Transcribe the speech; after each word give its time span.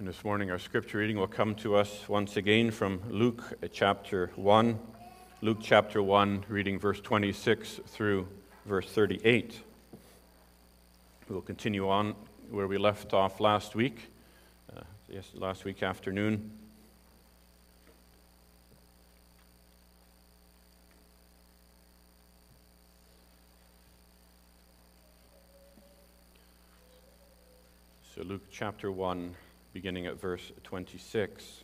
And 0.00 0.08
this 0.08 0.24
morning, 0.24 0.50
our 0.50 0.58
scripture 0.58 0.96
reading 0.96 1.18
will 1.18 1.26
come 1.26 1.54
to 1.56 1.76
us 1.76 2.08
once 2.08 2.38
again 2.38 2.70
from 2.70 3.02
Luke 3.10 3.42
chapter 3.70 4.30
1. 4.34 4.78
Luke 5.42 5.58
chapter 5.60 6.02
1, 6.02 6.46
reading 6.48 6.78
verse 6.78 7.02
26 7.02 7.80
through 7.86 8.26
verse 8.64 8.88
38. 8.88 9.60
We'll 11.28 11.42
continue 11.42 11.86
on 11.86 12.14
where 12.48 12.66
we 12.66 12.78
left 12.78 13.12
off 13.12 13.40
last 13.40 13.74
week, 13.74 14.10
uh, 14.74 14.80
yes, 15.10 15.28
last 15.34 15.66
week 15.66 15.82
afternoon. 15.82 16.50
So, 28.14 28.22
Luke 28.22 28.44
chapter 28.50 28.90
1 28.90 29.34
beginning 29.72 30.06
at 30.06 30.20
verse 30.20 30.52
26. 30.64 31.62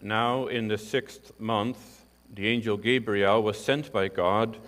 Now, 0.00 0.46
in 0.46 0.68
the 0.68 0.78
sixth 0.78 1.32
month, 1.38 2.04
the 2.32 2.48
angel 2.48 2.76
Gabriel 2.76 3.42
was 3.42 3.62
sent 3.62 3.92
by 3.92 4.08
God 4.08 4.58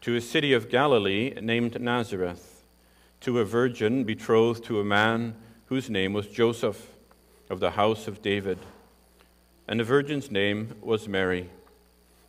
to 0.00 0.16
a 0.16 0.20
city 0.20 0.52
of 0.52 0.70
Galilee 0.70 1.34
named 1.40 1.80
Nazareth, 1.80 2.64
to 3.20 3.38
a 3.38 3.44
virgin 3.44 4.04
betrothed 4.04 4.64
to 4.64 4.80
a 4.80 4.84
man 4.84 5.36
whose 5.66 5.90
name 5.90 6.12
was 6.12 6.26
Joseph, 6.26 6.88
of 7.50 7.60
the 7.60 7.72
house 7.72 8.06
of 8.06 8.22
David. 8.22 8.58
And 9.68 9.80
the 9.80 9.84
virgin's 9.84 10.30
name 10.30 10.74
was 10.80 11.08
Mary. 11.08 11.50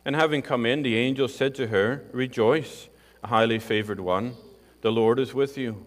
And 0.04 0.16
having 0.16 0.42
come 0.42 0.66
in, 0.66 0.82
the 0.82 0.96
angel 0.96 1.28
said 1.28 1.54
to 1.54 1.68
her, 1.68 2.04
Rejoice, 2.12 2.88
a 3.22 3.28
highly 3.28 3.60
favored 3.60 4.00
one, 4.00 4.34
the 4.82 4.92
Lord 4.92 5.18
is 5.18 5.32
with 5.32 5.56
you. 5.56 5.86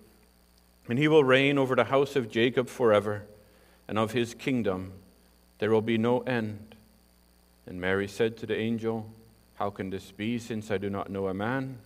and 0.87 0.99
he 0.99 1.07
will 1.07 1.23
reign 1.23 1.57
over 1.57 1.75
the 1.75 1.85
house 1.85 2.15
of 2.15 2.29
Jacob 2.29 2.67
forever, 2.67 3.23
and 3.87 3.97
of 3.97 4.11
his 4.11 4.33
kingdom 4.33 4.93
there 5.59 5.71
will 5.71 5.81
be 5.81 5.97
no 5.97 6.21
end. 6.21 6.75
And 7.65 7.79
Mary 7.79 8.07
said 8.07 8.37
to 8.37 8.45
the 8.45 8.57
angel, 8.57 9.09
How 9.55 9.69
can 9.69 9.89
this 9.89 10.11
be, 10.11 10.39
since 10.39 10.71
I 10.71 10.77
do 10.77 10.89
not 10.89 11.09
know 11.09 11.27
a 11.27 11.33
man? 11.33 11.77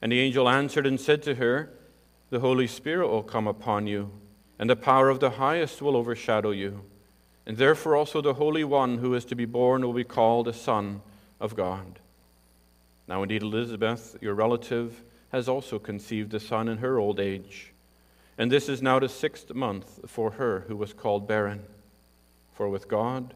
And 0.00 0.10
the 0.10 0.20
angel 0.20 0.48
answered 0.48 0.86
and 0.86 0.98
said 0.98 1.22
to 1.24 1.34
her, 1.34 1.70
The 2.30 2.40
Holy 2.40 2.66
Spirit 2.66 3.08
will 3.08 3.22
come 3.22 3.46
upon 3.46 3.86
you, 3.86 4.10
and 4.58 4.70
the 4.70 4.76
power 4.76 5.08
of 5.08 5.20
the 5.20 5.30
highest 5.30 5.82
will 5.82 5.96
overshadow 5.96 6.50
you. 6.50 6.82
And 7.46 7.56
therefore 7.56 7.96
also 7.96 8.20
the 8.20 8.34
Holy 8.34 8.64
One 8.64 8.98
who 8.98 9.14
is 9.14 9.24
to 9.26 9.34
be 9.34 9.44
born 9.44 9.82
will 9.82 9.92
be 9.92 10.04
called 10.04 10.46
the 10.46 10.52
Son 10.52 11.02
of 11.40 11.56
God. 11.56 11.98
Now 13.08 13.22
indeed 13.22 13.42
Elizabeth, 13.42 14.16
your 14.20 14.34
relative, 14.34 15.02
has 15.32 15.48
also 15.48 15.78
conceived 15.78 16.32
a 16.34 16.40
son 16.40 16.68
in 16.68 16.78
her 16.78 16.98
old 16.98 17.20
age. 17.20 17.69
And 18.40 18.50
this 18.50 18.70
is 18.70 18.80
now 18.80 18.98
the 18.98 19.08
sixth 19.10 19.52
month 19.52 20.00
for 20.06 20.30
her 20.30 20.64
who 20.66 20.74
was 20.74 20.94
called 20.94 21.28
barren. 21.28 21.62
For 22.54 22.70
with 22.70 22.88
God, 22.88 23.34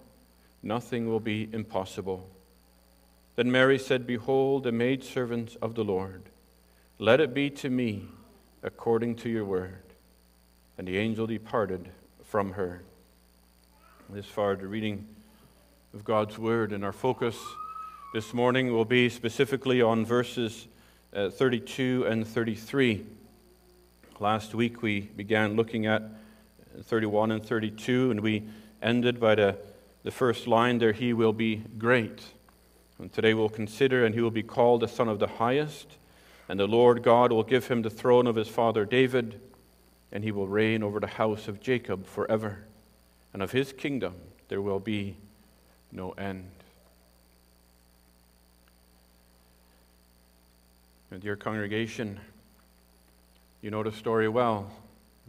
nothing 0.62 1.10
will 1.10 1.20
be 1.20 1.46
impossible. 1.52 2.26
Then 3.36 3.52
Mary 3.52 3.78
said, 3.78 4.06
Behold, 4.06 4.64
the 4.64 4.72
maidservant 4.72 5.58
of 5.60 5.74
the 5.74 5.84
Lord. 5.84 6.22
Let 6.98 7.20
it 7.20 7.34
be 7.34 7.50
to 7.50 7.68
me 7.68 8.06
according 8.62 9.16
to 9.16 9.28
your 9.28 9.44
word. 9.44 9.82
And 10.78 10.88
the 10.88 10.96
angel 10.96 11.26
departed 11.26 11.90
from 12.22 12.52
her. 12.52 12.82
This 14.08 14.24
far, 14.24 14.56
the 14.56 14.68
reading 14.68 15.06
of 15.92 16.02
God's 16.02 16.38
word, 16.38 16.72
and 16.72 16.82
our 16.82 16.94
focus 16.94 17.36
this 18.14 18.32
morning 18.32 18.72
will 18.72 18.86
be 18.86 19.10
specifically 19.10 19.82
on 19.82 20.06
verses 20.06 20.66
uh, 21.14 21.28
32 21.28 22.06
and 22.08 22.26
33. 22.26 23.04
Last 24.20 24.54
week 24.54 24.80
we 24.80 25.00
began 25.00 25.56
looking 25.56 25.86
at 25.86 26.02
31 26.84 27.32
and 27.32 27.44
32, 27.44 28.12
and 28.12 28.20
we 28.20 28.44
ended 28.80 29.18
by 29.18 29.34
the, 29.34 29.56
the 30.04 30.12
first 30.12 30.46
line 30.46 30.78
there 30.78 30.92
He 30.92 31.12
will 31.12 31.32
be 31.32 31.56
great. 31.78 32.22
And 33.00 33.12
today 33.12 33.34
we'll 33.34 33.48
consider, 33.48 34.06
and 34.06 34.14
He 34.14 34.20
will 34.20 34.30
be 34.30 34.44
called 34.44 34.82
the 34.82 34.88
Son 34.88 35.08
of 35.08 35.18
the 35.18 35.26
Highest, 35.26 35.98
and 36.48 36.60
the 36.60 36.68
Lord 36.68 37.02
God 37.02 37.32
will 37.32 37.42
give 37.42 37.66
him 37.66 37.82
the 37.82 37.90
throne 37.90 38.28
of 38.28 38.36
his 38.36 38.48
father 38.48 38.84
David, 38.84 39.40
and 40.12 40.22
he 40.22 40.30
will 40.30 40.46
reign 40.46 40.82
over 40.82 41.00
the 41.00 41.06
house 41.06 41.48
of 41.48 41.60
Jacob 41.60 42.06
forever. 42.06 42.64
And 43.32 43.42
of 43.42 43.50
his 43.50 43.72
kingdom 43.72 44.14
there 44.48 44.62
will 44.62 44.78
be 44.78 45.16
no 45.90 46.12
end. 46.12 46.50
And 51.10 51.20
dear 51.20 51.34
congregation, 51.34 52.20
you 53.64 53.70
know 53.70 53.82
the 53.82 53.90
story 53.90 54.28
well. 54.28 54.70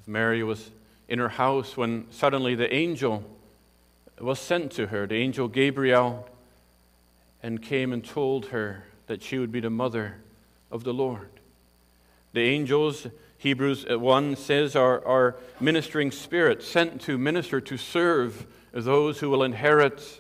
Mary 0.06 0.44
was 0.44 0.69
in 1.07 1.19
her 1.19 1.29
house 1.29 1.78
when 1.78 2.06
suddenly 2.12 2.53
the 2.53 2.72
angel 2.75 3.23
was 4.19 4.40
sent 4.40 4.73
to 4.73 4.88
her, 4.88 5.07
the 5.07 5.16
angel 5.16 5.47
Gabriel, 5.47 6.28
and 7.41 7.62
came 7.62 7.94
and 7.94 8.03
told 8.03 8.47
her 8.47 8.84
that 9.07 9.23
she 9.23 9.38
would 9.38 9.53
be 9.53 9.62
the 9.62 9.69
mother 9.69 10.18
of 10.69 10.84
the 10.84 10.94
Lord. 10.94 11.29
The 12.34 12.41
angels, 12.41 13.07
Hebrews 13.38 13.85
1 13.88 14.35
says, 14.35 14.75
are, 14.75 15.02
are 15.07 15.38
ministering 15.62 16.12
spirits 16.12 16.67
sent 16.67 17.00
to 17.03 17.17
minister, 17.17 17.62
to 17.62 17.78
serve 17.78 18.46
those 18.73 19.22
who 19.22 19.29
will 19.29 19.44
inherit 19.44 20.19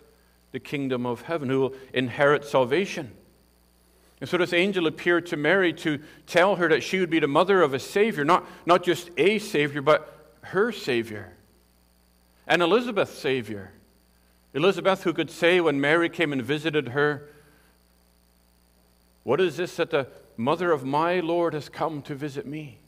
the 0.53 0.61
kingdom 0.61 1.05
of 1.05 1.23
heaven, 1.23 1.49
who 1.49 1.59
will 1.59 1.75
inherit 1.93 2.45
salvation. 2.45 3.11
And 4.25 4.29
so 4.31 4.37
this 4.39 4.53
angel 4.53 4.87
appeared 4.87 5.27
to 5.27 5.37
Mary 5.37 5.71
to 5.73 5.99
tell 6.25 6.55
her 6.55 6.67
that 6.69 6.81
she 6.81 6.99
would 6.99 7.11
be 7.11 7.19
the 7.19 7.27
mother 7.27 7.61
of 7.61 7.75
a 7.75 7.79
Savior, 7.79 8.25
not, 8.25 8.43
not 8.65 8.81
just 8.81 9.11
a 9.17 9.37
Savior, 9.37 9.83
but 9.83 10.33
her 10.41 10.71
Savior. 10.71 11.31
And 12.47 12.63
Elizabeth's 12.63 13.13
Savior. 13.13 13.71
Elizabeth, 14.55 15.03
who 15.03 15.13
could 15.13 15.29
say 15.29 15.61
when 15.61 15.79
Mary 15.79 16.09
came 16.09 16.33
and 16.33 16.41
visited 16.41 16.87
her, 16.87 17.29
What 19.21 19.39
is 19.39 19.57
this 19.57 19.75
that 19.75 19.91
the 19.91 20.07
mother 20.35 20.71
of 20.71 20.83
my 20.83 21.19
Lord 21.19 21.53
has 21.53 21.69
come 21.69 22.01
to 22.01 22.15
visit 22.15 22.47
me? 22.47 22.79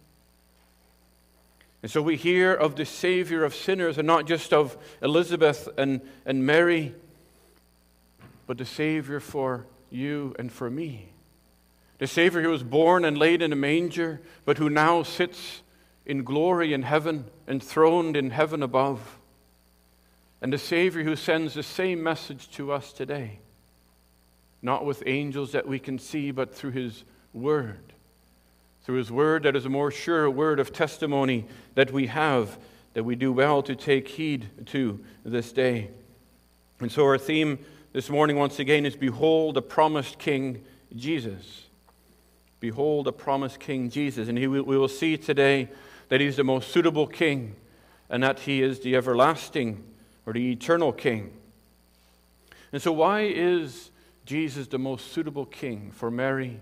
And 1.83 1.91
so 1.91 2.01
we 2.01 2.15
hear 2.15 2.51
of 2.51 2.77
the 2.77 2.85
Savior 2.85 3.43
of 3.43 3.53
sinners, 3.53 3.99
and 3.99 4.07
not 4.07 4.25
just 4.25 4.53
of 4.53 4.75
Elizabeth 5.03 5.69
and, 5.77 6.01
and 6.25 6.43
Mary, 6.47 6.95
but 8.47 8.57
the 8.57 8.65
Savior 8.65 9.19
for 9.19 9.67
you 9.91 10.35
and 10.39 10.51
for 10.51 10.71
me. 10.71 11.09
The 11.99 12.07
Savior 12.07 12.41
who 12.41 12.49
was 12.49 12.63
born 12.63 13.03
and 13.05 13.17
laid 13.17 13.41
in 13.41 13.51
a 13.51 13.55
manger, 13.55 14.21
but 14.45 14.57
who 14.57 14.69
now 14.69 15.03
sits 15.03 15.61
in 16.05 16.23
glory 16.23 16.73
in 16.73 16.83
heaven, 16.83 17.25
enthroned 17.47 18.15
in 18.15 18.29
heaven 18.29 18.61
above. 18.63 19.17
And 20.41 20.53
the 20.53 20.57
Savior 20.57 21.03
who 21.03 21.15
sends 21.15 21.53
the 21.53 21.63
same 21.63 22.03
message 22.03 22.49
to 22.51 22.71
us 22.71 22.93
today, 22.93 23.39
not 24.61 24.85
with 24.85 25.03
angels 25.05 25.51
that 25.53 25.67
we 25.67 25.79
can 25.79 25.97
see, 25.97 26.31
but 26.31 26.53
through 26.53 26.71
His 26.71 27.03
Word. 27.33 27.93
Through 28.83 28.97
His 28.97 29.11
Word 29.11 29.43
that 29.43 29.55
is 29.55 29.65
a 29.65 29.69
more 29.69 29.91
sure 29.91 30.29
word 30.29 30.59
of 30.59 30.71
testimony 30.71 31.45
that 31.73 31.91
we 31.91 32.07
have, 32.07 32.57
that 32.93 33.03
we 33.03 33.15
do 33.15 33.33
well 33.33 33.63
to 33.63 33.75
take 33.75 34.07
heed 34.07 34.47
to 34.67 35.03
this 35.25 35.51
day. 35.51 35.89
And 36.79 36.91
so 36.91 37.03
our 37.05 37.17
theme 37.17 37.57
this 37.91 38.09
morning, 38.09 38.37
once 38.37 38.59
again, 38.59 38.85
is 38.85 38.95
Behold 38.95 39.55
the 39.55 39.61
promised 39.63 40.19
King 40.19 40.63
Jesus. 40.95 41.66
Behold, 42.59 43.07
a 43.07 43.11
promised 43.11 43.59
King 43.59 43.89
Jesus. 43.89 44.27
And 44.27 44.37
he, 44.37 44.47
we 44.47 44.61
will 44.61 44.87
see 44.87 45.17
today 45.17 45.69
that 46.09 46.21
he's 46.21 46.37
the 46.37 46.43
most 46.43 46.71
suitable 46.71 47.07
King 47.07 47.55
and 48.09 48.23
that 48.23 48.39
he 48.39 48.61
is 48.61 48.79
the 48.79 48.95
everlasting 48.95 49.83
or 50.25 50.33
the 50.33 50.51
eternal 50.51 50.91
King. 50.91 51.33
And 52.71 52.81
so, 52.81 52.91
why 52.91 53.21
is 53.21 53.91
Jesus 54.25 54.67
the 54.67 54.79
most 54.79 55.11
suitable 55.11 55.45
King 55.45 55.91
for 55.91 56.11
Mary 56.11 56.59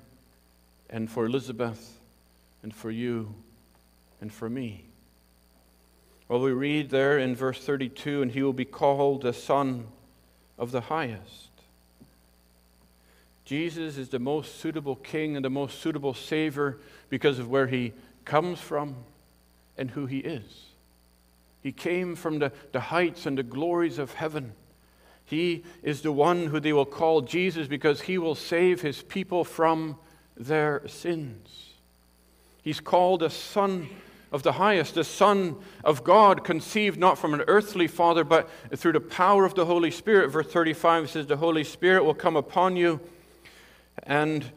and 0.89 1.09
for 1.09 1.25
Elizabeth 1.25 1.99
and 2.61 2.73
for 2.73 2.91
you 2.91 3.33
and 4.21 4.31
for 4.31 4.49
me? 4.49 4.85
Well, 6.27 6.41
we 6.41 6.51
read 6.51 6.89
there 6.89 7.19
in 7.19 7.35
verse 7.35 7.63
32 7.63 8.23
and 8.23 8.31
he 8.31 8.41
will 8.41 8.53
be 8.53 8.65
called 8.65 9.21
the 9.21 9.33
Son 9.33 9.87
of 10.57 10.71
the 10.71 10.81
Highest. 10.81 11.49
Jesus 13.45 13.97
is 13.97 14.09
the 14.09 14.19
most 14.19 14.59
suitable 14.59 14.95
king 14.95 15.35
and 15.35 15.45
the 15.45 15.49
most 15.49 15.79
suitable 15.79 16.13
savior 16.13 16.77
because 17.09 17.39
of 17.39 17.47
where 17.47 17.67
he 17.67 17.93
comes 18.25 18.59
from 18.59 18.95
and 19.77 19.91
who 19.91 20.07
he 20.07 20.17
is. 20.19 20.65
He 21.61 21.71
came 21.71 22.15
from 22.15 22.39
the, 22.39 22.51
the 22.71 22.79
heights 22.79 23.25
and 23.25 23.37
the 23.37 23.43
glories 23.43 23.99
of 23.99 24.13
heaven. 24.13 24.53
He 25.25 25.63
is 25.83 26.01
the 26.01 26.11
one 26.11 26.47
who 26.47 26.59
they 26.59 26.73
will 26.73 26.85
call 26.85 27.21
Jesus 27.21 27.67
because 27.67 28.01
he 28.01 28.17
will 28.17 28.35
save 28.35 28.81
his 28.81 29.01
people 29.01 29.43
from 29.43 29.97
their 30.37 30.81
sins. 30.87 31.73
He's 32.61 32.79
called 32.79 33.23
a 33.23 33.29
son 33.29 33.89
of 34.31 34.43
the 34.43 34.51
highest, 34.51 34.95
the 34.95 35.03
Son 35.03 35.55
of 35.83 36.03
God, 36.03 36.43
conceived 36.43 36.99
not 36.99 37.17
from 37.17 37.33
an 37.33 37.43
earthly 37.47 37.87
father, 37.87 38.25
but 38.25 38.49
through 38.75 38.91
the 38.91 38.99
power 38.99 39.45
of 39.45 39.55
the 39.55 39.65
Holy 39.65 39.91
Spirit. 39.91 40.29
Verse 40.29 40.47
35 40.47 41.09
says, 41.09 41.27
The 41.27 41.37
Holy 41.37 41.63
Spirit 41.63 42.03
will 42.03 42.13
come 42.13 42.35
upon 42.35 42.75
you, 42.75 42.99
and 44.03 44.51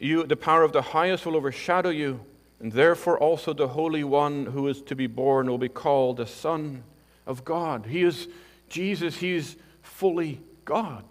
you, 0.00 0.24
the 0.24 0.36
power 0.36 0.62
of 0.62 0.72
the 0.72 0.82
highest 0.82 1.26
will 1.26 1.36
overshadow 1.36 1.90
you, 1.90 2.20
and 2.60 2.72
therefore 2.72 3.18
also 3.18 3.52
the 3.52 3.68
Holy 3.68 4.04
One 4.04 4.46
who 4.46 4.68
is 4.68 4.82
to 4.82 4.94
be 4.94 5.06
born 5.06 5.48
will 5.48 5.58
be 5.58 5.68
called 5.68 6.16
the 6.16 6.26
Son 6.26 6.82
of 7.26 7.44
God. 7.44 7.86
He 7.86 8.02
is 8.02 8.28
Jesus, 8.68 9.16
He 9.16 9.34
is 9.34 9.56
fully 9.82 10.40
God. 10.64 11.04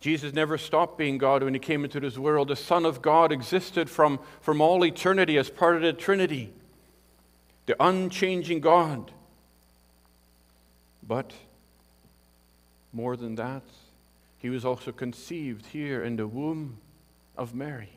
Jesus 0.00 0.32
never 0.32 0.56
stopped 0.58 0.96
being 0.96 1.18
God 1.18 1.42
when 1.42 1.54
he 1.54 1.60
came 1.60 1.84
into 1.84 1.98
this 1.98 2.16
world. 2.16 2.48
The 2.48 2.56
Son 2.56 2.86
of 2.86 3.02
God 3.02 3.32
existed 3.32 3.90
from, 3.90 4.20
from 4.40 4.60
all 4.60 4.84
eternity 4.84 5.36
as 5.38 5.50
part 5.50 5.74
of 5.74 5.82
the 5.82 5.92
Trinity, 5.92 6.52
the 7.66 7.74
unchanging 7.82 8.60
God. 8.60 9.10
But 11.02 11.32
more 12.92 13.16
than 13.16 13.34
that, 13.36 13.62
he 14.38 14.48
was 14.48 14.64
also 14.64 14.92
conceived 14.92 15.66
here 15.66 16.02
in 16.02 16.16
the 16.16 16.26
womb 16.26 16.78
of 17.36 17.54
Mary, 17.54 17.90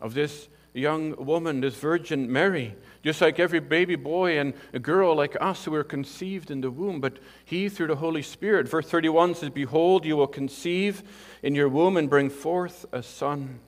of 0.00 0.14
this 0.14 0.48
young 0.74 1.14
woman, 1.24 1.60
this 1.60 1.74
Virgin 1.76 2.30
Mary, 2.30 2.74
just 3.02 3.20
like 3.20 3.38
every 3.38 3.60
baby 3.60 3.96
boy 3.96 4.38
and 4.38 4.54
a 4.72 4.78
girl 4.78 5.14
like 5.14 5.36
us 5.40 5.64
who 5.64 5.70
were 5.70 5.84
conceived 5.84 6.50
in 6.50 6.60
the 6.60 6.70
womb. 6.70 7.00
But 7.00 7.18
he, 7.44 7.68
through 7.68 7.88
the 7.88 7.96
Holy 7.96 8.22
Spirit, 8.22 8.68
verse 8.68 8.88
31 8.88 9.36
says, 9.36 9.50
Behold, 9.50 10.04
you 10.04 10.16
will 10.16 10.26
conceive 10.26 11.02
in 11.42 11.54
your 11.54 11.68
womb 11.68 11.96
and 11.96 12.10
bring 12.10 12.30
forth 12.30 12.86
a 12.92 13.02
son, 13.02 13.60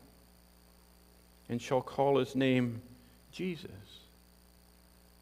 and 1.49 1.61
shall 1.61 1.83
call 1.83 2.19
his 2.19 2.35
name 2.35 2.81
Jesus. 3.33 3.71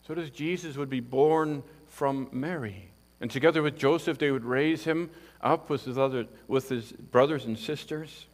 So 0.06 0.14
does 0.14 0.30
Jesus 0.30 0.76
would 0.76 0.90
be 0.90 1.00
born 1.00 1.62
from 1.88 2.28
Mary. 2.32 2.88
And 3.20 3.30
together 3.30 3.62
with 3.62 3.76
Joseph, 3.76 4.18
they 4.18 4.30
would 4.30 4.44
raise 4.44 4.84
him 4.84 5.10
up 5.40 5.70
with 5.70 5.84
his, 5.84 5.98
other, 5.98 6.26
with 6.46 6.68
his 6.68 6.92
brothers 6.92 7.44
and 7.44 7.58
sisters. 7.58 8.26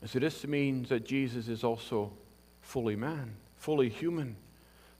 And 0.00 0.08
so 0.08 0.18
this 0.18 0.46
means 0.46 0.88
that 0.90 1.04
Jesus 1.04 1.48
is 1.48 1.64
also 1.64 2.12
fully 2.60 2.96
man, 2.96 3.34
fully 3.56 3.88
human. 3.88 4.36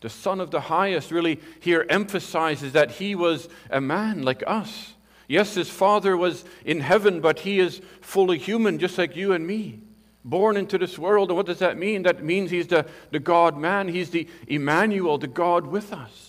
The 0.00 0.08
Son 0.08 0.40
of 0.40 0.50
the 0.50 0.60
Highest 0.60 1.10
really 1.10 1.40
here 1.60 1.84
emphasizes 1.88 2.72
that 2.72 2.92
he 2.92 3.14
was 3.14 3.48
a 3.70 3.80
man 3.80 4.22
like 4.22 4.42
us. 4.46 4.94
Yes, 5.26 5.54
his 5.54 5.68
Father 5.68 6.16
was 6.16 6.44
in 6.64 6.80
heaven, 6.80 7.20
but 7.20 7.40
he 7.40 7.58
is 7.60 7.82
fully 8.00 8.38
human, 8.38 8.78
just 8.78 8.96
like 8.96 9.16
you 9.16 9.32
and 9.32 9.46
me. 9.46 9.80
Born 10.24 10.56
into 10.56 10.78
this 10.78 10.98
world. 10.98 11.30
And 11.30 11.36
what 11.36 11.46
does 11.46 11.58
that 11.58 11.76
mean? 11.76 12.02
That 12.04 12.24
means 12.24 12.50
he's 12.50 12.66
the, 12.66 12.86
the 13.10 13.18
God 13.18 13.56
man, 13.56 13.88
he's 13.88 14.10
the 14.10 14.28
Emmanuel, 14.46 15.18
the 15.18 15.26
God 15.26 15.66
with 15.66 15.92
us. 15.92 16.27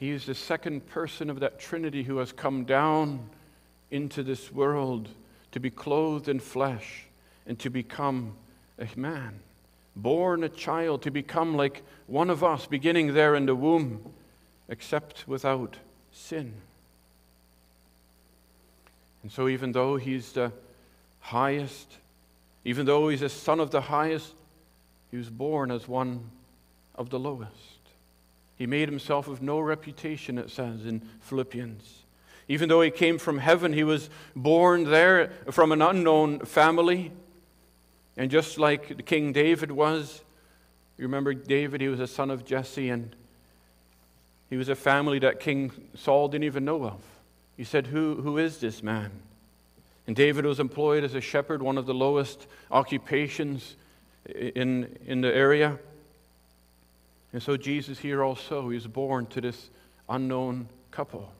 He 0.00 0.12
is 0.12 0.24
the 0.24 0.34
second 0.34 0.86
person 0.86 1.28
of 1.28 1.40
that 1.40 1.60
Trinity 1.60 2.04
who 2.04 2.16
has 2.16 2.32
come 2.32 2.64
down 2.64 3.28
into 3.90 4.22
this 4.22 4.50
world 4.50 5.10
to 5.52 5.60
be 5.60 5.68
clothed 5.68 6.26
in 6.26 6.40
flesh 6.40 7.04
and 7.46 7.58
to 7.58 7.68
become 7.68 8.32
a 8.78 8.88
man, 8.96 9.40
born 9.94 10.42
a 10.42 10.48
child, 10.48 11.02
to 11.02 11.10
become 11.10 11.54
like 11.54 11.82
one 12.06 12.30
of 12.30 12.42
us, 12.42 12.64
beginning 12.64 13.12
there 13.12 13.34
in 13.34 13.44
the 13.44 13.54
womb, 13.54 14.00
except 14.70 15.28
without 15.28 15.76
sin. 16.12 16.54
And 19.22 19.30
so, 19.30 19.48
even 19.48 19.72
though 19.72 19.96
he's 19.98 20.32
the 20.32 20.50
highest, 21.20 21.98
even 22.64 22.86
though 22.86 23.10
he's 23.10 23.20
a 23.20 23.28
son 23.28 23.60
of 23.60 23.70
the 23.70 23.82
highest, 23.82 24.32
he 25.10 25.18
was 25.18 25.28
born 25.28 25.70
as 25.70 25.86
one 25.86 26.30
of 26.94 27.10
the 27.10 27.18
lowest. 27.18 27.79
He 28.60 28.66
made 28.66 28.90
himself 28.90 29.26
of 29.26 29.40
no 29.40 29.58
reputation, 29.58 30.36
it 30.36 30.50
says 30.50 30.84
in 30.84 31.00
Philippians. 31.20 32.02
Even 32.46 32.68
though 32.68 32.82
he 32.82 32.90
came 32.90 33.16
from 33.16 33.38
heaven, 33.38 33.72
he 33.72 33.84
was 33.84 34.10
born 34.36 34.84
there 34.84 35.32
from 35.50 35.72
an 35.72 35.80
unknown 35.80 36.40
family. 36.40 37.10
And 38.18 38.30
just 38.30 38.58
like 38.58 39.06
King 39.06 39.32
David 39.32 39.72
was, 39.72 40.20
you 40.98 41.04
remember 41.04 41.32
David, 41.32 41.80
he 41.80 41.88
was 41.88 42.00
a 42.00 42.06
son 42.06 42.30
of 42.30 42.44
Jesse, 42.44 42.90
and 42.90 43.16
he 44.50 44.58
was 44.58 44.68
a 44.68 44.76
family 44.76 45.18
that 45.20 45.40
King 45.40 45.72
Saul 45.94 46.28
didn't 46.28 46.44
even 46.44 46.66
know 46.66 46.84
of. 46.84 47.00
He 47.56 47.64
said, 47.64 47.86
Who, 47.86 48.16
who 48.16 48.36
is 48.36 48.58
this 48.58 48.82
man? 48.82 49.10
And 50.06 50.14
David 50.14 50.44
was 50.44 50.60
employed 50.60 51.02
as 51.02 51.14
a 51.14 51.22
shepherd, 51.22 51.62
one 51.62 51.78
of 51.78 51.86
the 51.86 51.94
lowest 51.94 52.46
occupations 52.70 53.76
in, 54.26 54.98
in 55.06 55.22
the 55.22 55.34
area. 55.34 55.78
And 57.32 57.42
so 57.42 57.56
Jesus 57.56 57.98
here 57.98 58.24
also, 58.24 58.70
is 58.70 58.86
born 58.86 59.26
to 59.26 59.40
this 59.40 59.70
unknown 60.08 60.68
couple. 60.90 61.30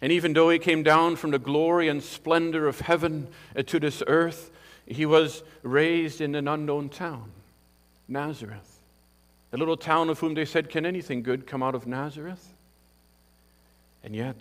And 0.00 0.12
even 0.12 0.32
though 0.32 0.50
he 0.50 0.58
came 0.58 0.82
down 0.82 1.16
from 1.16 1.30
the 1.30 1.38
glory 1.38 1.88
and 1.88 2.02
splendor 2.02 2.66
of 2.66 2.80
heaven 2.80 3.28
to 3.66 3.80
this 3.80 4.02
earth, 4.06 4.50
he 4.86 5.06
was 5.06 5.42
raised 5.62 6.20
in 6.20 6.34
an 6.34 6.48
unknown 6.48 6.88
town, 6.88 7.30
Nazareth. 8.08 8.80
A 9.52 9.56
little 9.56 9.76
town 9.76 10.10
of 10.10 10.18
whom 10.18 10.34
they 10.34 10.44
said, 10.44 10.68
Can 10.68 10.84
anything 10.84 11.22
good 11.22 11.46
come 11.46 11.62
out 11.62 11.74
of 11.74 11.86
Nazareth? 11.86 12.52
And 14.02 14.14
yet, 14.14 14.36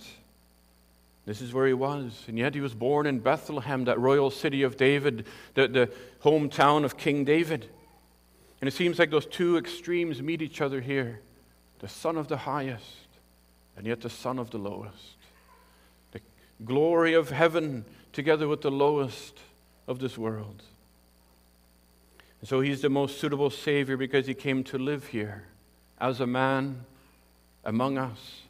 this 1.26 1.40
is 1.40 1.54
where 1.54 1.68
he 1.68 1.74
was. 1.74 2.24
And 2.28 2.38
yet, 2.38 2.56
he 2.56 2.62
was 2.62 2.74
born 2.74 3.06
in 3.06 3.20
Bethlehem, 3.20 3.86
that 3.86 4.00
royal 4.00 4.32
city 4.32 4.64
of 4.64 4.76
David, 4.76 5.26
the, 5.54 5.68
the 5.68 5.92
hometown 6.24 6.84
of 6.84 6.98
King 6.98 7.24
David. 7.24 7.70
And 8.64 8.70
it 8.70 8.74
seems 8.74 8.98
like 8.98 9.12
those 9.12 9.26
two 9.26 9.58
extremes 9.58 10.22
meet 10.22 10.42
each 10.42 10.62
other 10.62 10.80
here 10.80 11.20
the 11.80 11.90
son 11.90 12.16
of 12.16 12.30
the 12.30 12.38
highest, 12.38 13.10
and 13.76 13.86
yet 13.86 14.00
the 14.00 14.10
son 14.10 14.40
of 14.40 14.52
the 14.52 14.58
lowest 14.58 15.18
The 16.12 16.22
glory 16.64 17.14
of 17.14 17.30
heaven 17.30 17.84
together 18.14 18.48
with 18.48 18.62
the 18.62 18.72
lowest 18.72 19.38
of 19.86 20.00
this 20.00 20.18
world. 20.18 20.64
And 22.40 22.48
so 22.48 22.62
he's 22.62 22.80
the 22.82 22.88
most 22.88 23.20
suitable 23.20 23.50
Savior 23.50 23.98
because 23.98 24.28
he 24.28 24.34
came 24.34 24.64
to 24.64 24.78
live 24.78 25.08
here 25.08 25.44
as 26.00 26.22
a 26.22 26.26
man 26.26 26.86
among 27.66 27.98
us 27.98 28.44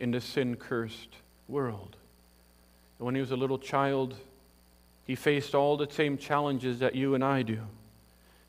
in 0.00 0.10
the 0.10 0.20
sin 0.20 0.56
cursed 0.56 1.14
world. 1.46 1.94
And 2.98 3.06
when 3.06 3.14
he 3.14 3.20
was 3.20 3.30
a 3.30 3.36
little 3.36 3.60
child, 3.60 4.16
he 5.04 5.14
faced 5.14 5.54
all 5.54 5.76
the 5.76 5.88
same 5.88 6.18
challenges 6.18 6.80
that 6.80 6.96
you 6.96 7.14
and 7.14 7.22
I 7.22 7.42
do 7.42 7.60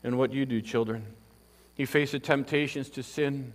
and 0.02 0.18
what 0.18 0.32
you 0.32 0.46
do, 0.46 0.60
children. 0.60 1.04
He 1.74 1.84
faced 1.84 2.12
the 2.12 2.18
temptations 2.18 2.88
to 2.90 3.02
sin. 3.02 3.52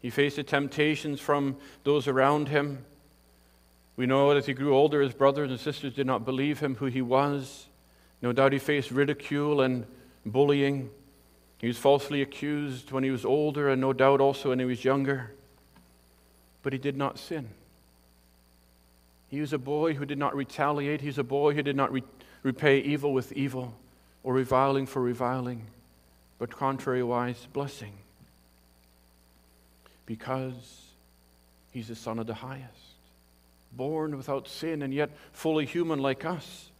He 0.00 0.10
faced 0.10 0.36
the 0.36 0.42
temptations 0.42 1.20
from 1.20 1.56
those 1.84 2.08
around 2.08 2.48
him. 2.48 2.84
We 3.96 4.06
know 4.06 4.28
that 4.28 4.36
as 4.36 4.46
he 4.46 4.52
grew 4.52 4.74
older, 4.74 5.00
his 5.00 5.14
brothers 5.14 5.50
and 5.50 5.58
sisters 5.58 5.94
did 5.94 6.06
not 6.06 6.24
believe 6.24 6.60
him 6.60 6.76
who 6.76 6.86
he 6.86 7.02
was. 7.02 7.66
No 8.22 8.32
doubt 8.32 8.52
he 8.52 8.58
faced 8.58 8.90
ridicule 8.90 9.60
and 9.60 9.86
bullying. 10.24 10.90
He 11.58 11.68
was 11.68 11.78
falsely 11.78 12.20
accused 12.20 12.92
when 12.92 13.04
he 13.04 13.10
was 13.10 13.24
older, 13.24 13.70
and 13.70 13.80
no 13.80 13.92
doubt 13.92 14.20
also 14.20 14.50
when 14.50 14.58
he 14.58 14.64
was 14.64 14.84
younger. 14.84 15.32
But 16.62 16.72
he 16.72 16.78
did 16.78 16.96
not 16.96 17.18
sin. 17.18 17.48
He 19.28 19.40
was 19.40 19.52
a 19.52 19.58
boy 19.58 19.94
who 19.94 20.04
did 20.04 20.18
not 20.18 20.36
retaliate. 20.36 21.00
He's 21.00 21.18
a 21.18 21.24
boy 21.24 21.54
who 21.54 21.62
did 21.62 21.76
not 21.76 21.90
re- 21.92 22.02
repay 22.42 22.80
evil 22.80 23.12
with 23.12 23.32
evil 23.32 23.74
or 24.26 24.34
reviling 24.34 24.86
for 24.86 25.00
reviling, 25.00 25.62
but 26.40 26.50
contrariwise, 26.50 27.36
blessing. 27.52 27.92
Because 30.04 30.82
he's 31.70 31.86
the 31.86 31.94
Son 31.94 32.18
of 32.18 32.26
the 32.26 32.34
highest 32.34 32.72
born 33.76 34.16
without 34.16 34.48
sin 34.48 34.82
and 34.82 34.92
yet 34.92 35.10
fully 35.32 35.64
human 35.64 36.00
like 36.00 36.24
us. 36.24 36.70